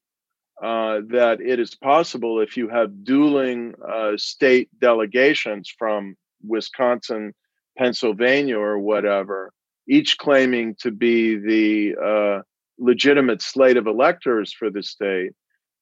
[0.63, 6.17] uh, that it is possible if you have dueling uh, state delegations from
[6.47, 7.35] Wisconsin,
[7.81, 9.53] Pennsylvania, or whatever,
[9.89, 12.43] each claiming to be the
[12.79, 15.33] legitimate slate of electors for the state,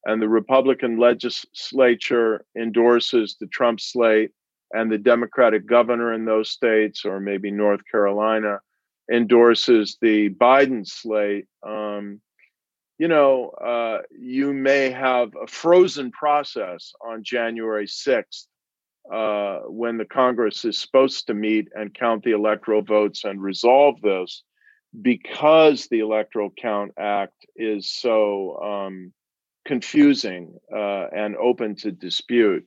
[0.05, 4.31] and the Republican legislature endorses the Trump slate,
[4.71, 8.59] and the Democratic governor in those states, or maybe North Carolina,
[9.11, 11.47] endorses the Biden slate.
[11.67, 12.21] Um,
[12.97, 18.45] you know, uh, you may have a frozen process on January 6th
[19.11, 24.01] uh, when the Congress is supposed to meet and count the electoral votes and resolve
[24.01, 24.43] this
[25.01, 29.13] because the Electoral Count Act is so um,
[29.65, 32.65] confusing uh, and open to dispute.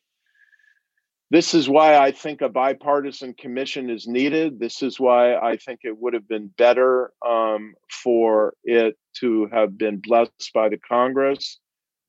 [1.31, 4.61] This is why I think a bipartisan commission is needed.
[4.61, 9.79] This is why I think it would have been better um, for it to have
[9.79, 11.59] been blessed by the Congress.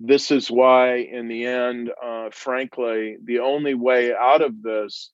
[0.05, 5.11] This is why, in the end, uh, frankly, the only way out of this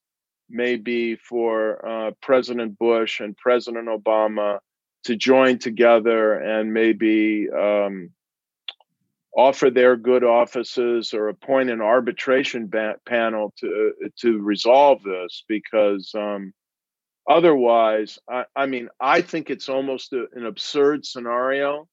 [0.48, 4.58] may be for uh, President Bush and President Obama
[5.04, 8.10] to join together and maybe um,
[9.32, 16.10] offer their good offices or appoint an arbitration ba- panel to to resolve this because
[16.16, 16.52] um,
[17.28, 21.86] otherwise, I, I mean, I think it's almost a, an absurd scenario,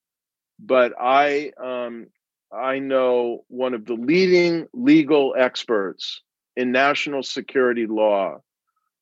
[0.59, 2.07] but I um,
[2.51, 6.21] I know one of the leading legal experts
[6.55, 8.39] in national security law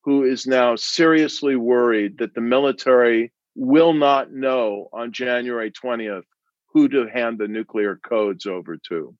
[0.03, 6.23] who is now seriously worried that the military will not know on January 20th
[6.67, 9.15] who to hand the nuclear codes over to.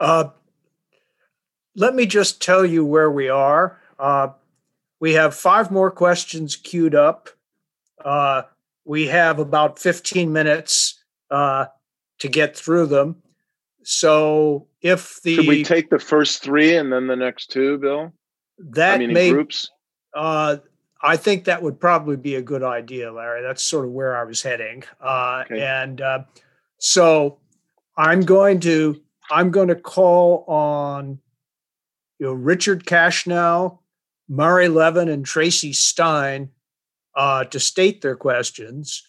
[0.00, 0.30] Uh,
[1.76, 3.80] let me just tell you where we are.
[3.98, 4.28] Uh,
[5.00, 7.28] we have five more questions queued up.
[8.02, 8.42] Uh,
[8.84, 11.66] we have about 15 minutes uh,
[12.18, 13.16] to get through them.
[13.82, 18.12] So if the should we take the first three and then the next two, Bill?
[18.58, 19.70] That I mean, may groups.
[20.14, 20.58] Uh,
[21.02, 23.42] I think that would probably be a good idea, Larry.
[23.42, 24.84] That's sort of where I was heading.
[25.00, 25.60] Uh, okay.
[25.60, 26.20] And uh,
[26.78, 27.38] so
[27.96, 29.00] I'm going to
[29.30, 31.18] I'm going to call on
[32.18, 33.78] you know Richard Cashnow,
[34.28, 36.50] Murray Levin, and Tracy Stein
[37.14, 39.08] uh, to state their questions.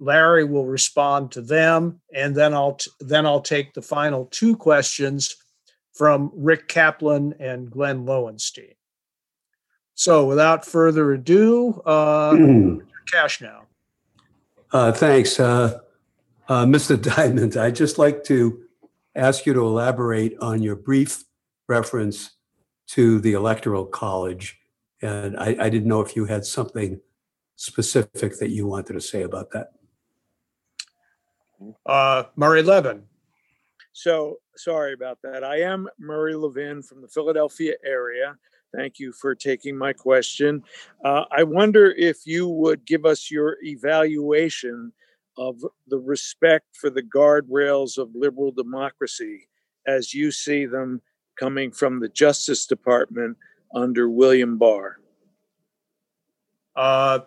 [0.00, 4.56] Larry will respond to them, and then I'll t- then I'll take the final two
[4.56, 5.36] questions
[5.92, 8.74] from Rick Kaplan and Glenn Lowenstein.
[9.94, 12.32] So, without further ado, uh,
[13.12, 13.62] Cashnow.
[14.70, 15.80] Uh, thanks, uh,
[16.48, 17.00] uh, Mr.
[17.16, 17.56] Diamond.
[17.56, 18.62] I'd just like to
[19.16, 21.24] ask you to elaborate on your brief
[21.68, 22.30] reference
[22.88, 24.60] to the Electoral College,
[25.02, 27.00] and I, I didn't know if you had something
[27.56, 29.72] specific that you wanted to say about that.
[31.86, 33.02] Uh, Murray Levin.
[33.92, 35.42] So sorry about that.
[35.42, 38.36] I am Murray Levin from the Philadelphia area.
[38.74, 40.62] Thank you for taking my question.
[41.04, 44.92] Uh, I wonder if you would give us your evaluation
[45.38, 49.48] of the respect for the guardrails of liberal democracy
[49.86, 51.00] as you see them
[51.38, 53.36] coming from the Justice Department
[53.74, 55.00] under William Barr.
[56.76, 57.20] Uh,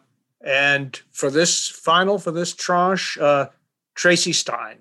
[0.46, 3.48] and for this final, for this tranche, uh,
[4.02, 4.80] Tracy Stein.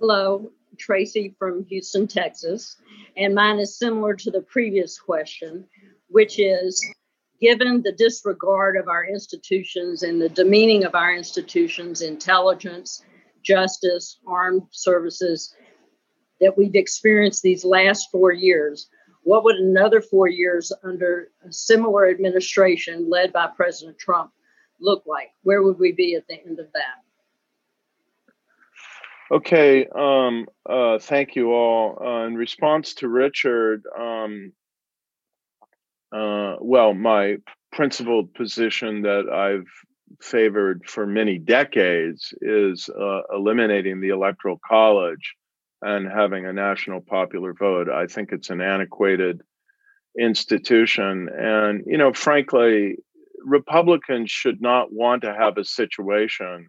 [0.00, 2.78] Hello, Tracy from Houston, Texas.
[3.16, 5.64] And mine is similar to the previous question,
[6.08, 6.84] which is
[7.40, 13.04] given the disregard of our institutions and the demeaning of our institutions, intelligence,
[13.44, 15.54] justice, armed services,
[16.40, 18.88] that we've experienced these last four years,
[19.22, 24.32] what would another four years under a similar administration led by President Trump
[24.80, 25.30] look like?
[25.44, 27.05] Where would we be at the end of that?
[29.30, 31.98] Okay, um, uh, thank you all.
[32.00, 34.52] Uh, in response to Richard, um,
[36.12, 37.38] uh, well, my
[37.72, 39.66] principled position that I've
[40.20, 45.34] favored for many decades is uh, eliminating the electoral college
[45.82, 47.88] and having a national popular vote.
[47.90, 49.42] I think it's an antiquated
[50.18, 51.28] institution.
[51.36, 52.98] And, you know, frankly,
[53.44, 56.68] Republicans should not want to have a situation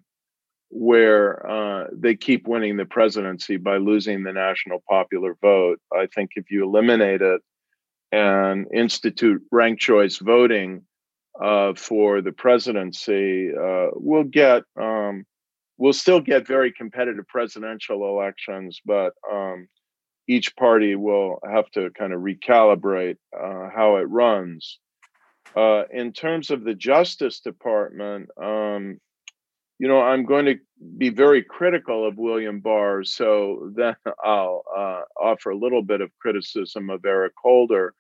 [0.70, 5.80] where uh, they keep winning the presidency by losing the national popular vote.
[5.93, 7.41] I think if you eliminate it
[8.11, 10.84] and institute ranked choice voting
[11.41, 15.26] uh, for the presidency, uh, we'll get um,
[15.78, 19.68] we'll still get very competitive presidential elections, but um,
[20.28, 24.80] each party will have to kind of recalibrate uh, how it runs.
[25.55, 28.99] Uh, in terms of the Justice Department, um,
[29.80, 30.55] you know, I'm going to
[30.97, 36.11] be very critical of William Barr, so then I'll uh, offer a little bit of
[36.19, 37.93] criticism of Eric Holder.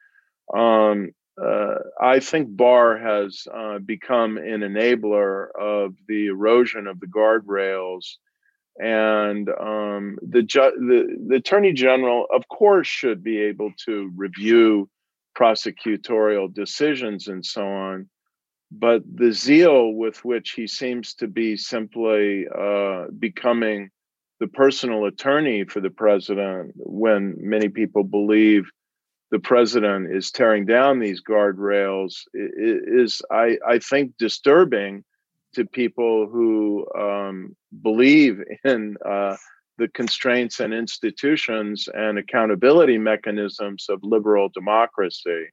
[0.53, 1.11] Um,
[1.41, 8.05] uh, I think Barr has uh, become an enabler of the erosion of the guardrails,
[8.79, 14.89] and um, the, ju- the the Attorney General, of course, should be able to review
[15.37, 18.09] prosecutorial decisions and so on
[18.71, 23.89] but the zeal with which he seems to be simply uh, becoming
[24.39, 28.69] the personal attorney for the president when many people believe
[29.31, 35.03] the president is tearing down these guardrails is I, I think disturbing
[35.55, 39.35] to people who um, believe in uh,
[39.77, 45.47] the constraints and institutions and accountability mechanisms of liberal democracy.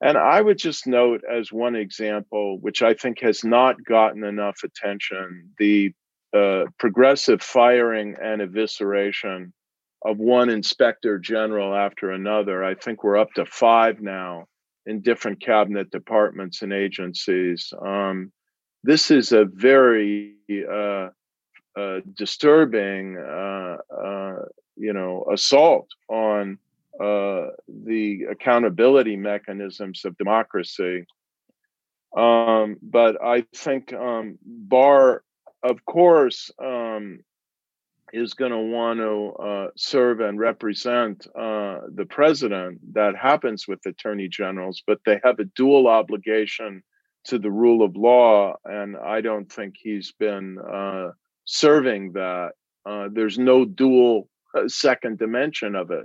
[0.00, 4.58] And I would just note as one example, which I think has not gotten enough
[4.64, 5.92] attention, the
[6.36, 9.52] uh, progressive firing and evisceration
[10.04, 12.62] of one inspector general after another.
[12.64, 14.46] I think we're up to five now
[14.84, 17.72] in different cabinet departments and agencies.
[17.80, 18.32] Um,
[18.82, 20.34] this is a very
[20.70, 21.08] uh,
[21.76, 24.36] uh, disturbing, uh, uh,
[24.76, 26.58] you know, assault on
[27.02, 31.04] uh, the accountability mechanisms of democracy.
[32.16, 35.22] Um, but I think um, Barr,
[35.62, 37.20] of course, um,
[38.12, 42.78] is going to want to uh, serve and represent uh, the president.
[42.94, 46.82] That happens with attorney generals, but they have a dual obligation
[47.24, 51.10] to the rule of law, and I don't think he's been uh,
[51.44, 52.52] serving that.
[52.86, 56.04] Uh, there's no dual uh, second dimension of it.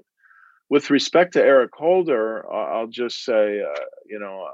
[0.70, 4.48] With respect to Eric Holder, I'll just say, uh, you know,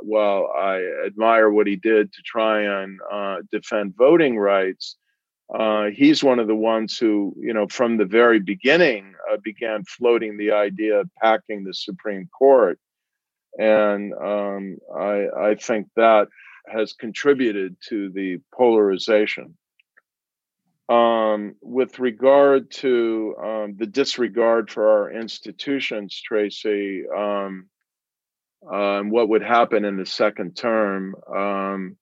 [0.00, 3.00] while I admire what he did to try and
[3.52, 4.96] defend voting rights,
[5.52, 9.84] uh, he's one of the ones who, you know, from the very beginning uh, began
[9.84, 12.78] floating the idea of packing the Supreme Court.
[13.58, 16.28] And um, I, I think that
[16.66, 19.56] has contributed to the polarization.
[20.88, 27.68] Um, with regard to um, the disregard for our institutions, Tracy, um,
[28.62, 31.96] and what would happen in the second term, um,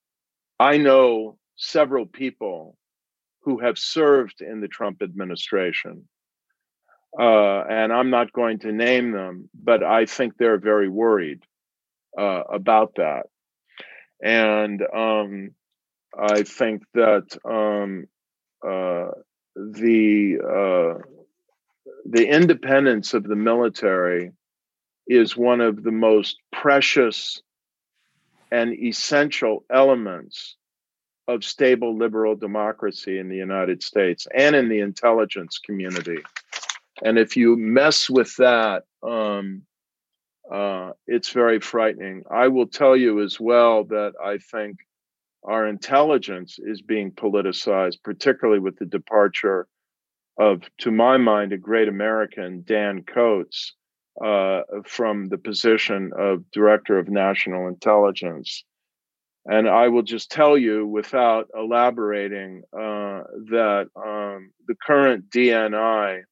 [0.58, 2.76] I know several people
[3.42, 6.08] who have served in the Trump administration.
[7.18, 11.42] Uh, and I'm not going to name them, but I think they're very worried
[12.18, 13.24] uh, about that.
[14.22, 15.50] And um,
[16.18, 18.06] I think that um,
[18.62, 21.02] the uh,
[22.04, 24.32] the independence of the military
[25.06, 27.42] is one of the most precious
[28.50, 30.56] and essential elements
[31.28, 36.18] of stable liberal democracy in the United States and in the intelligence community.
[37.02, 39.62] And if you mess with that, um,
[40.50, 42.24] uh, it's very frightening.
[42.30, 44.78] I will tell you as well that I think
[45.44, 49.66] our intelligence is being politicized, particularly with the departure
[50.38, 53.74] of, to my mind, a great American, Dan Coats,
[54.22, 58.64] uh, from the position of Director of National Intelligence.
[59.46, 66.22] And I will just tell you without elaborating uh, that um, the current DNI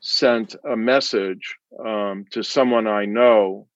[0.00, 3.68] sent a message um, to someone I know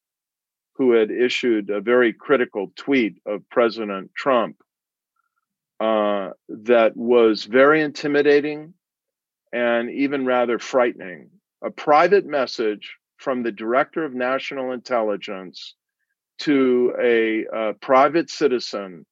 [0.79, 4.57] who had issued a very critical tweet of President Trump
[5.81, 8.74] uh, that was very intimidating
[9.53, 11.31] and even rather frightening.
[11.62, 15.74] A private message from the director of national intelligence
[16.41, 19.05] to a, a private citizen,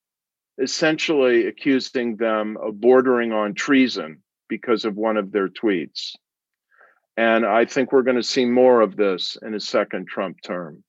[0.61, 6.15] essentially accusing them of bordering on treason because of one of their tweets.
[7.17, 10.83] And I think we're going to see more of this in a second Trump term.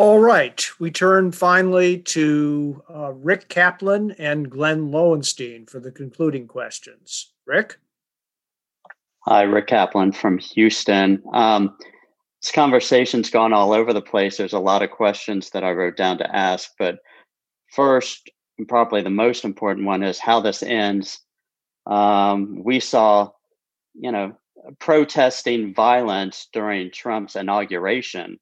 [0.00, 0.66] All right.
[0.78, 7.34] We turn finally to uh, Rick Kaplan and Glenn Lowenstein for the concluding questions.
[7.46, 7.76] Rick?
[9.26, 11.22] Hi, Rick Kaplan from Houston.
[11.34, 11.76] Um,
[12.40, 14.38] this conversation's gone all over the place.
[14.38, 17.00] There's a lot of questions that I wrote down to ask, but
[17.70, 21.20] first, and probably the most important one is how this ends.
[21.84, 23.32] Um, we saw,
[23.92, 24.32] you know,
[24.78, 28.38] protesting violence during Trump's inauguration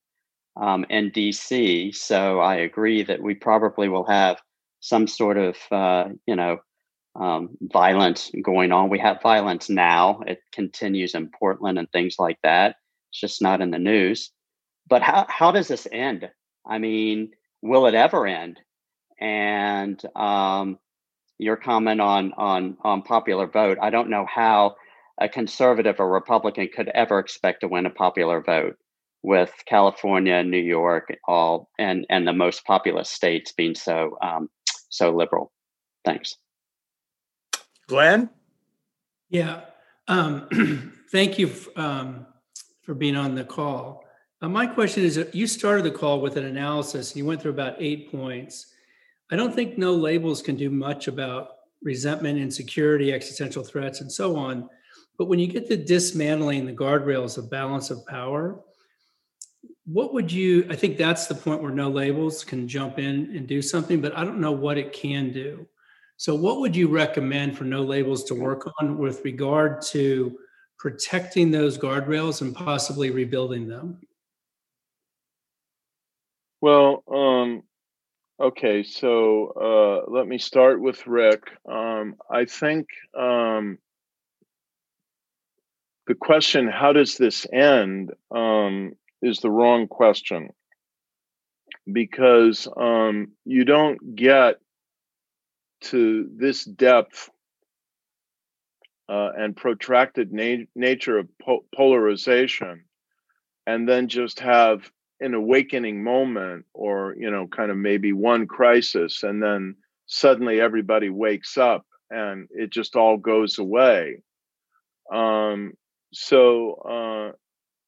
[0.59, 1.95] um, in DC.
[1.95, 4.41] So I agree that we probably will have
[4.81, 6.59] some sort of, uh, you know,
[7.19, 8.91] um, violence going on.
[8.91, 10.21] We have violence now.
[10.27, 12.77] It continues in Portland and things like that.
[13.11, 14.31] It's just not in the news.
[14.89, 16.31] But how how does this end?
[16.67, 17.33] I mean,
[17.63, 18.61] will it ever end?
[19.21, 20.79] And um,
[21.39, 24.77] your comment on on on popular vote, I don't know how
[25.21, 28.77] a conservative or Republican could ever expect to win a popular vote
[29.23, 34.49] with California, New York, all and and the most populous states being so um,
[34.89, 35.53] so liberal.
[36.05, 36.37] Thanks,
[37.89, 38.31] Glenn.
[39.31, 39.63] Yeah,
[40.07, 41.53] um, thank you.
[41.77, 42.27] Um,
[42.89, 44.03] for being on the call.
[44.41, 47.77] Uh, my question is you started the call with an analysis, you went through about
[47.79, 48.73] eight points.
[49.31, 51.51] I don't think no labels can do much about
[51.83, 54.71] resentment, insecurity, existential threats, and so on.
[55.19, 58.59] But when you get to dismantling the guardrails of balance of power,
[59.91, 60.67] what would you?
[60.69, 64.17] I think that's the point where no labels can jump in and do something, but
[64.17, 65.67] I don't know what it can do.
[66.19, 70.39] So, what would you recommend for no labels to work on with regard to
[70.79, 73.99] protecting those guardrails and possibly rebuilding them?
[76.61, 77.63] Well, um,
[78.39, 81.45] okay, so uh, let me start with Rick.
[81.67, 83.79] Um, I think um,
[86.07, 88.93] the question, how does this end, um,
[89.23, 90.51] is the wrong question.
[91.91, 94.57] Because um, you don't get
[95.81, 97.31] to this depth
[99.09, 102.85] uh, and protracted na- nature of po- polarization,
[103.67, 104.91] and then just have
[105.21, 109.75] an awakening moment or you know kind of maybe one crisis and then
[110.07, 114.23] suddenly everybody wakes up and it just all goes away.
[115.13, 115.73] Um,
[116.13, 117.33] so uh,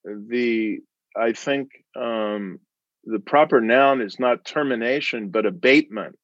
[0.04, 0.80] the
[1.16, 2.58] i think um,
[3.04, 6.18] the proper noun is not termination but abatement.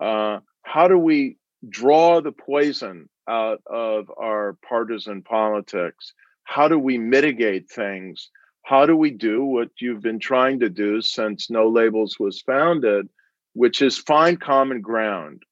[0.00, 1.38] Uh, how do we
[1.68, 6.12] draw the poison out of our partisan politics?
[6.44, 8.30] How do we mitigate things?
[8.62, 13.08] How do we do what you've been trying to do since No Labels was founded,
[13.54, 15.42] which is find common ground?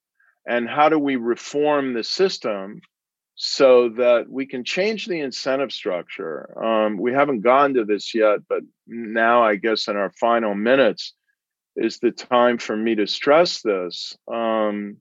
[0.46, 2.80] And how do we reform the system
[3.36, 6.62] so that we can change the incentive structure?
[6.62, 11.12] Um, we haven't gone to this yet, but now I guess in our final minutes
[11.76, 14.16] is the time for me to stress this.
[14.32, 14.96] Um,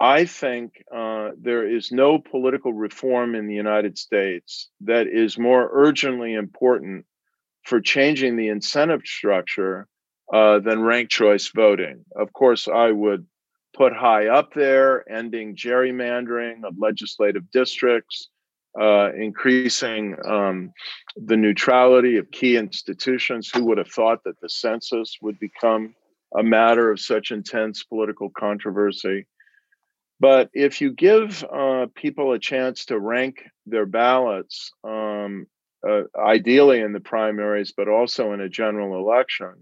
[0.00, 5.70] I think uh, there is no political reform in the United States that is more
[5.72, 7.06] urgently important
[7.62, 9.86] for changing the incentive structure
[10.32, 12.04] uh, than ranked choice voting.
[12.16, 13.26] Of course, I would
[13.74, 18.28] put high up there ending gerrymandering of legislative districts,
[18.80, 20.72] uh, increasing um,
[21.16, 23.50] the neutrality of key institutions.
[23.50, 25.94] Who would have thought that the census would become
[26.36, 29.26] a matter of such intense political controversy?
[30.20, 35.46] But if you give uh, people a chance to rank their ballots, um,
[35.86, 39.54] uh, ideally in the primaries, but also in a general election,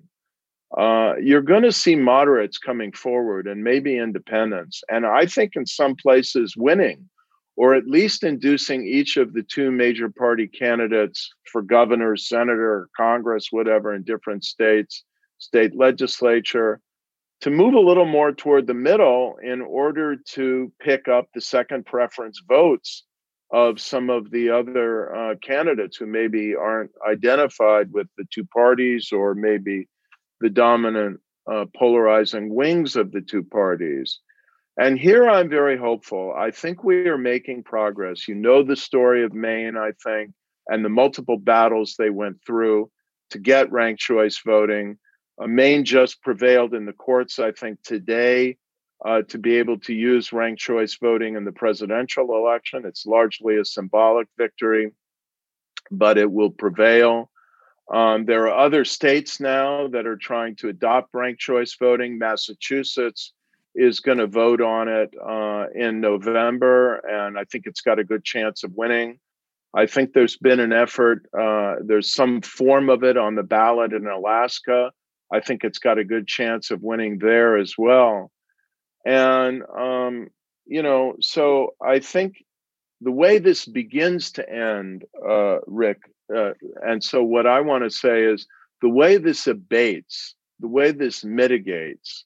[0.77, 4.83] uh, you're going to see moderates coming forward and maybe independents.
[4.89, 7.09] And I think in some places winning,
[7.57, 13.49] or at least inducing each of the two major party candidates for governor, senator, Congress,
[13.51, 15.05] whatever, in different states,
[15.39, 16.81] state legislature,
[17.43, 21.85] to move a little more toward the middle in order to pick up the second
[21.85, 23.05] preference votes
[23.51, 29.13] of some of the other uh, candidates who maybe aren't identified with the two parties
[29.13, 29.87] or maybe
[30.43, 31.21] the dominant
[31.51, 34.21] uh, polarizing wings of the two parties.
[34.77, 36.35] And here I'm very hopeful.
[36.37, 38.27] I think we are making progress.
[38.27, 40.33] You know the story of Maine, I think,
[40.67, 42.91] and the multiple battles they went through
[43.31, 44.99] to get ranked choice voting.
[45.41, 48.57] Uh, Maine just prevailed in the courts, I think, today
[49.05, 52.85] uh, to be able to use ranked choice voting in the presidential election.
[52.85, 54.93] It's largely a symbolic victory,
[55.91, 57.31] but it will prevail.
[57.93, 62.19] Um, there are other states now that are trying to adopt ranked choice voting.
[62.19, 63.33] Massachusetts
[63.75, 68.05] is going to vote on it uh, in November, and I think it's got a
[68.05, 69.19] good chance of winning.
[69.75, 73.95] I think there's been an effort, uh, there's some form of it on the ballot
[73.95, 74.93] in Alaska.
[75.33, 78.31] I think it's got a good chance of winning there as well.
[79.07, 80.29] And, um,
[80.67, 82.45] you know, so I think
[83.01, 86.03] the way this begins to end, uh, Rick,
[86.35, 86.53] uh,
[86.83, 88.47] and so what I want to say is
[88.81, 92.25] the way this abates, the way this mitigates,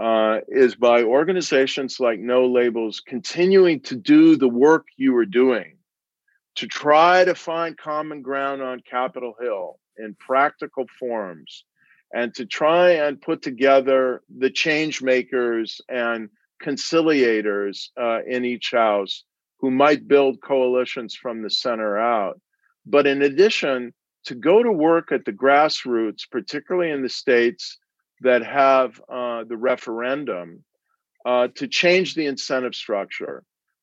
[0.00, 5.76] uh, is by organizations like No Labels continuing to do the work you were doing
[6.56, 11.64] to try to find common ground on Capitol Hill in practical forms
[12.14, 16.28] and to try and put together the change makers and
[16.62, 19.24] conciliators uh, in each house
[19.60, 22.40] who might build coalitions from the center out.
[22.86, 23.92] But in addition,
[24.26, 27.78] to go to work at the grassroots, particularly in the states
[28.20, 30.64] that have uh, the referendum,
[31.24, 33.42] uh, to change the incentive structure.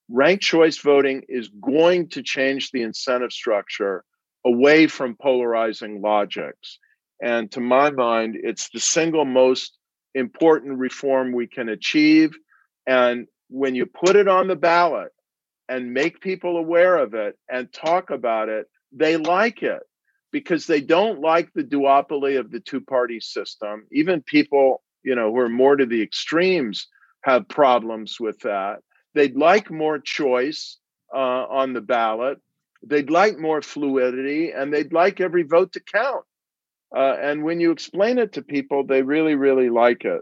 [0.10, 4.04] Ranked choice voting is going to change the incentive structure
[4.46, 6.80] away from polarizing logics.
[7.22, 9.78] And to my mind, it's the single most
[10.16, 12.32] important reform we can achieve.
[12.86, 15.12] And when you put it on the ballot
[15.70, 19.82] and make people aware of it and talk about it, they like it
[20.32, 23.86] because they don't like the duopoly of the two party system.
[23.92, 26.88] Even people, you know, who are more to the extremes
[27.24, 28.80] have problems with that.
[29.14, 30.78] They'd like more choice
[31.14, 32.40] uh, on the ballot.
[32.86, 36.26] They'd like more fluidity and they'd like every vote to count.
[36.96, 40.22] Uh, and when you explain it to people, they really, really like it.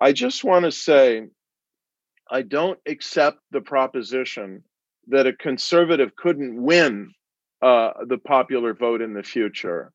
[0.00, 1.28] I just want to say
[2.30, 4.64] I don't accept the proposition
[5.08, 7.12] that a conservative couldn't win
[7.62, 9.92] uh, the popular vote in the future.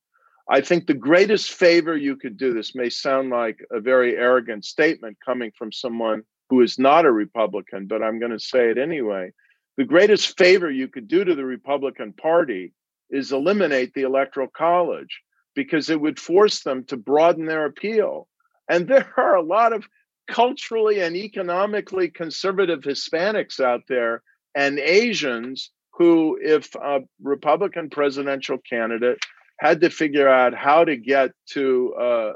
[0.49, 4.63] I think the greatest favor you could do, this may sound like a very arrogant
[4.63, 8.78] statement coming from someone who is not a Republican, but I'm going to say it
[8.78, 9.32] anyway.
[9.78, 12.74] The greatest favor you could do to the Republican Party
[13.09, 15.22] is eliminate the Electoral College
[15.55, 18.28] because it would force them to broaden their appeal.
[18.70, 19.88] And there are a lot of
[20.28, 24.22] culturally and economically conservative Hispanics out there,
[24.53, 29.20] and Asians who, if a Republican presidential candidate
[29.60, 32.32] had to figure out how to get to a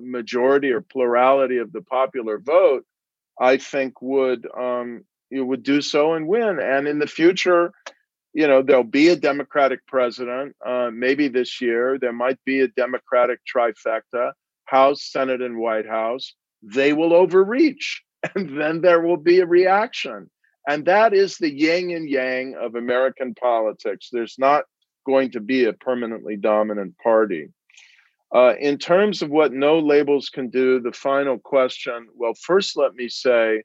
[0.00, 2.84] majority or plurality of the popular vote,
[3.40, 6.58] I think would um, you would do so and win.
[6.60, 7.72] And in the future,
[8.34, 10.56] you know, there'll be a Democratic president.
[10.64, 14.32] Uh, maybe this year there might be a Democratic trifecta:
[14.66, 16.34] House, Senate, and White House.
[16.62, 18.02] They will overreach,
[18.34, 20.28] and then there will be a reaction.
[20.66, 24.08] And that is the yin and yang of American politics.
[24.12, 24.64] There's not
[25.06, 27.48] going to be a permanently dominant party.
[28.34, 32.94] Uh, in terms of what no labels can do, the final question well, first, let
[32.94, 33.62] me say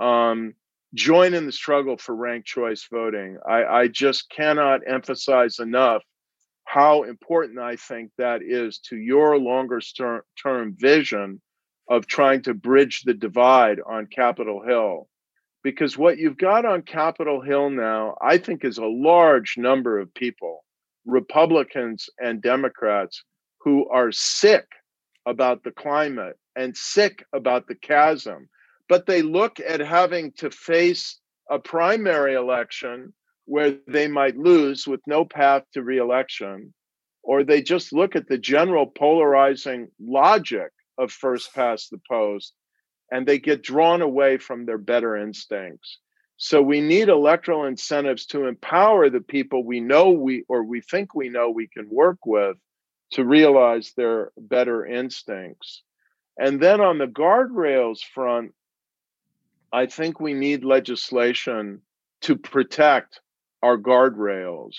[0.00, 0.54] um,
[0.94, 3.36] join in the struggle for ranked choice voting.
[3.46, 6.02] I, I just cannot emphasize enough
[6.64, 9.80] how important I think that is to your longer
[10.42, 11.40] term vision
[11.88, 15.08] of trying to bridge the divide on Capitol Hill
[15.66, 20.14] because what you've got on Capitol Hill now, I think, is a large number of
[20.14, 20.64] people,
[21.04, 23.24] Republicans and Democrats,
[23.62, 24.64] who are sick
[25.26, 28.48] about the climate and sick about the chasm.
[28.88, 31.18] But they look at having to face
[31.50, 33.12] a primary election
[33.46, 36.72] where they might lose with no path to reelection,
[37.24, 42.54] or they just look at the general polarizing logic of first past the post
[43.10, 45.98] and they get drawn away from their better instincts.
[46.36, 51.14] So we need electoral incentives to empower the people we know we or we think
[51.14, 52.56] we know we can work with
[53.12, 55.82] to realize their better instincts.
[56.38, 58.52] And then on the guardrails front,
[59.72, 61.80] I think we need legislation
[62.22, 63.20] to protect
[63.62, 64.74] our guardrails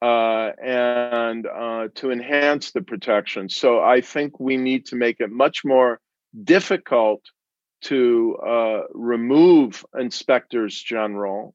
[0.00, 3.48] uh, and uh, to enhance the protection.
[3.50, 6.00] So I think we need to make it much more
[6.42, 7.22] difficult
[7.82, 11.54] to uh, remove inspectors general,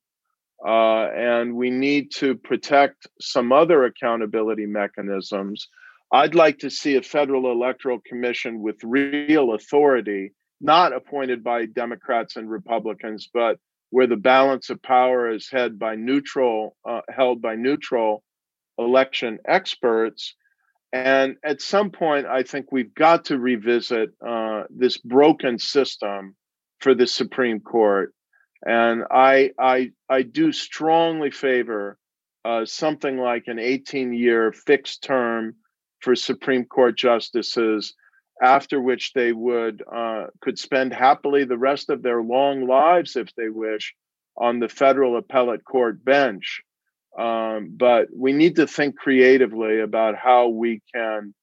[0.65, 5.67] uh, and we need to protect some other accountability mechanisms.
[6.11, 12.35] I'd like to see a federal electoral commission with real authority, not appointed by Democrats
[12.35, 13.59] and Republicans, but
[13.89, 18.23] where the balance of power is held by neutral, uh, held by neutral
[18.77, 20.35] election experts
[20.95, 26.37] and at some point, I think we've got to revisit uh, this broken system
[26.79, 28.13] for the Supreme Court.
[28.65, 31.97] And I, I, I do strongly favor
[32.45, 35.55] uh, something like an 18 year fixed term
[35.99, 37.93] for Supreme Court justices,
[38.41, 43.35] after which they would uh, could spend happily the rest of their long lives, if
[43.35, 43.93] they wish,
[44.37, 46.61] on the federal appellate court bench.
[47.17, 51.33] Um, but we need to think creatively about how we can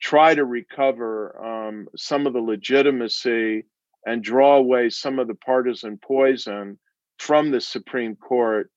[0.00, 3.64] try to recover um, some of the legitimacy
[4.04, 6.78] and draw away some of the partisan poison
[7.18, 8.70] from the Supreme Court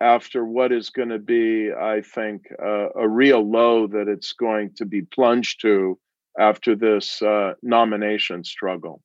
[0.00, 4.72] after what is going to be, I think, uh, a real low that it's going
[4.76, 5.98] to be plunged to
[6.38, 9.00] after this uh, nomination struggle.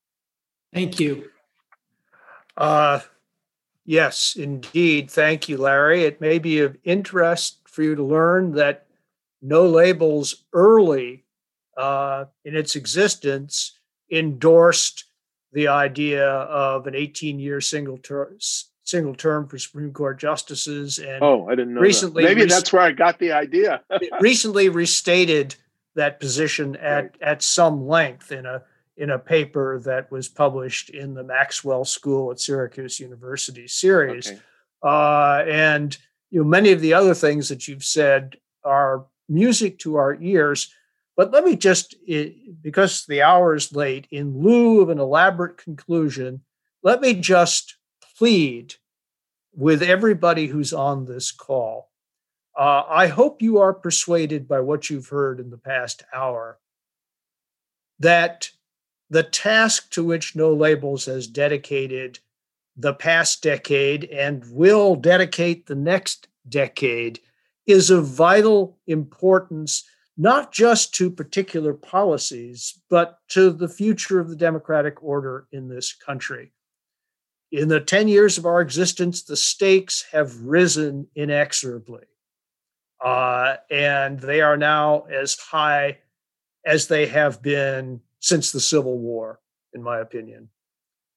[0.74, 1.30] Thank you.
[2.58, 3.00] Uh,
[3.92, 5.12] Yes, indeed.
[5.12, 6.06] Thank you, Larry.
[6.06, 8.86] It may be of interest for you to learn that
[9.42, 11.26] No Labels early
[11.76, 13.78] uh, in its existence
[14.10, 15.04] endorsed
[15.52, 18.38] the idea of an 18 year single term.
[18.86, 21.82] Single term for Supreme Court justices, and oh, I didn't know.
[21.82, 22.30] Recently, that.
[22.36, 23.82] maybe that's where I got the idea.
[24.22, 25.56] recently restated
[25.96, 27.12] that position at right.
[27.22, 28.64] at some length in a
[28.98, 34.28] in a paper that was published in the Maxwell School at Syracuse University series.
[34.28, 34.40] Okay.
[34.84, 35.98] Uh, and
[36.30, 40.74] you know, many of the other things that you've said are music to our ears.
[41.18, 41.96] But let me just,
[42.62, 46.42] because the hour is late, in lieu of an elaborate conclusion,
[46.84, 47.76] let me just
[48.18, 48.76] plead
[49.54, 51.90] with everybody who's on this call.
[52.58, 56.60] Uh, I hope you are persuaded by what you've heard in the past hour
[58.00, 58.50] that
[59.12, 62.20] the task to which No Labels has dedicated
[62.78, 67.20] the past decade and will dedicate the next decade
[67.68, 69.84] is of vital importance,
[70.18, 75.94] not just to particular policies, but to the future of the democratic order in this
[75.94, 76.54] country.
[77.52, 82.06] In the 10 years of our existence, the stakes have risen inexorably.
[83.04, 85.98] Uh, and they are now as high
[86.66, 89.40] as they have been since the Civil War,
[89.74, 90.50] in my opinion.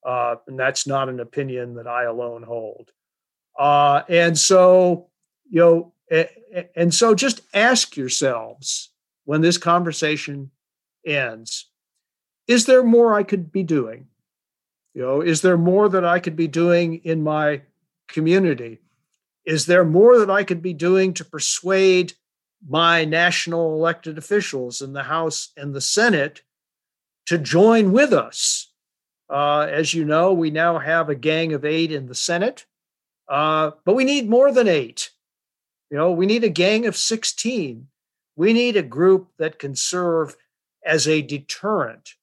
[0.05, 2.91] Uh, and that's not an opinion that I alone hold.
[3.59, 5.09] Uh, and so,
[5.49, 5.93] you know,
[6.77, 8.91] and so just ask yourselves
[9.25, 10.51] when this conversation
[11.07, 11.71] ends
[12.47, 14.07] is there more I could be doing?
[14.93, 17.63] You know, is there more that I could be doing in my
[18.09, 18.81] community?
[19.45, 22.13] Is there more that I could be doing to persuade
[22.67, 26.43] my national elected officials in the House and the Senate
[27.27, 28.71] to join with us?
[29.31, 32.67] Uh, as you know, we now have a gang of eight in the Senate,
[33.29, 35.11] uh, but we need more than eight.
[35.91, 37.89] You know, we need a gang of 16.
[38.37, 40.37] We need a group that can serve
[40.85, 42.15] as a deterrent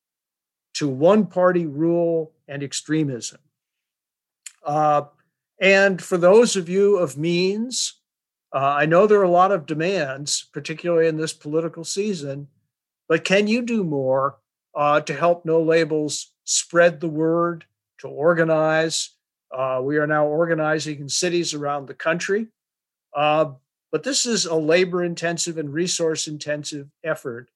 [0.76, 3.40] to one party rule and extremism.
[4.64, 5.04] Uh,
[5.60, 8.02] and for those of you of means,
[8.54, 12.48] uh, I know there are a lot of demands, particularly in this political season,
[13.08, 14.38] but can you do more
[14.76, 17.66] uh, to help No Labels spread the word,
[18.00, 19.12] to organize?
[19.56, 22.48] Uh, we are now organizing in cities around the country.
[23.16, 23.52] Uh,
[23.92, 27.50] but this is a labor intensive and resource intensive effort.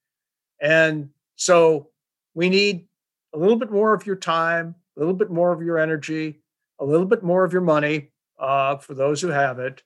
[0.62, 1.90] And so
[2.34, 2.88] we need
[3.34, 6.42] a little bit more of your time, a little bit more of your energy,
[6.80, 9.82] a little bit more of your money uh, for those who have it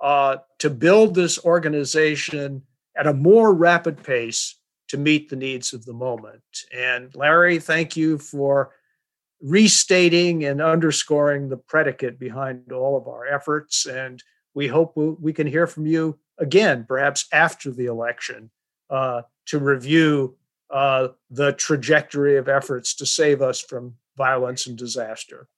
[0.00, 2.62] uh, to build this organization
[2.96, 4.56] at a more rapid pace
[4.88, 6.42] to meet the needs of the moment.
[6.76, 8.72] And Larry, thank you for
[9.40, 13.86] restating and underscoring the predicate behind all of our efforts.
[13.86, 14.22] And
[14.54, 18.50] we hope we can hear from you again, perhaps after the election,
[18.90, 20.36] uh, to review
[20.70, 25.48] uh, the trajectory of efforts to save us from violence and disaster.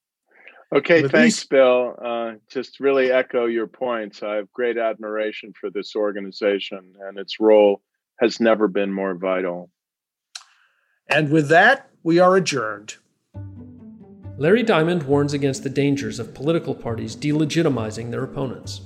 [0.75, 1.95] Okay, With thanks, these- Bill.
[2.03, 4.23] Uh, just really echo your points.
[4.23, 7.83] I have great admiration for this organization, and its role
[8.19, 9.71] has never been more vital.
[11.09, 12.97] And with that, we are adjourned.
[14.39, 18.83] Larry Diamond warns against the dangers of political parties delegitimizing their opponents.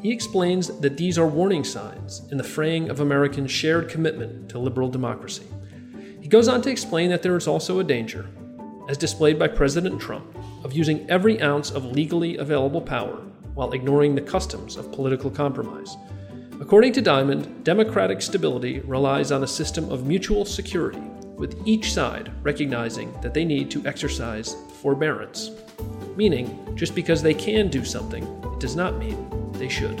[0.00, 4.58] He explains that these are warning signs in the fraying of Americans' shared commitment to
[4.58, 5.46] liberal democracy.
[6.20, 8.26] He goes on to explain that there is also a danger,
[8.88, 10.26] as displayed by President Trump,
[10.62, 13.22] of using every ounce of legally available power
[13.54, 15.96] while ignoring the customs of political compromise.
[16.64, 21.02] According to Diamond, democratic stability relies on a system of mutual security
[21.36, 25.50] with each side recognizing that they need to exercise forbearance.
[26.16, 29.98] Meaning, just because they can do something, it does not mean they should.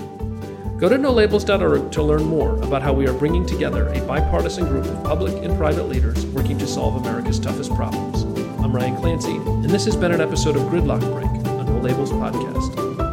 [0.78, 4.86] Go to nolabels.org to learn more about how we are bringing together a bipartisan group
[4.86, 8.22] of public and private leaders working to solve America's toughest problems.
[8.64, 12.10] I'm Ryan Clancy, and this has been an episode of Gridlock Break, a No Labels
[12.10, 13.03] podcast.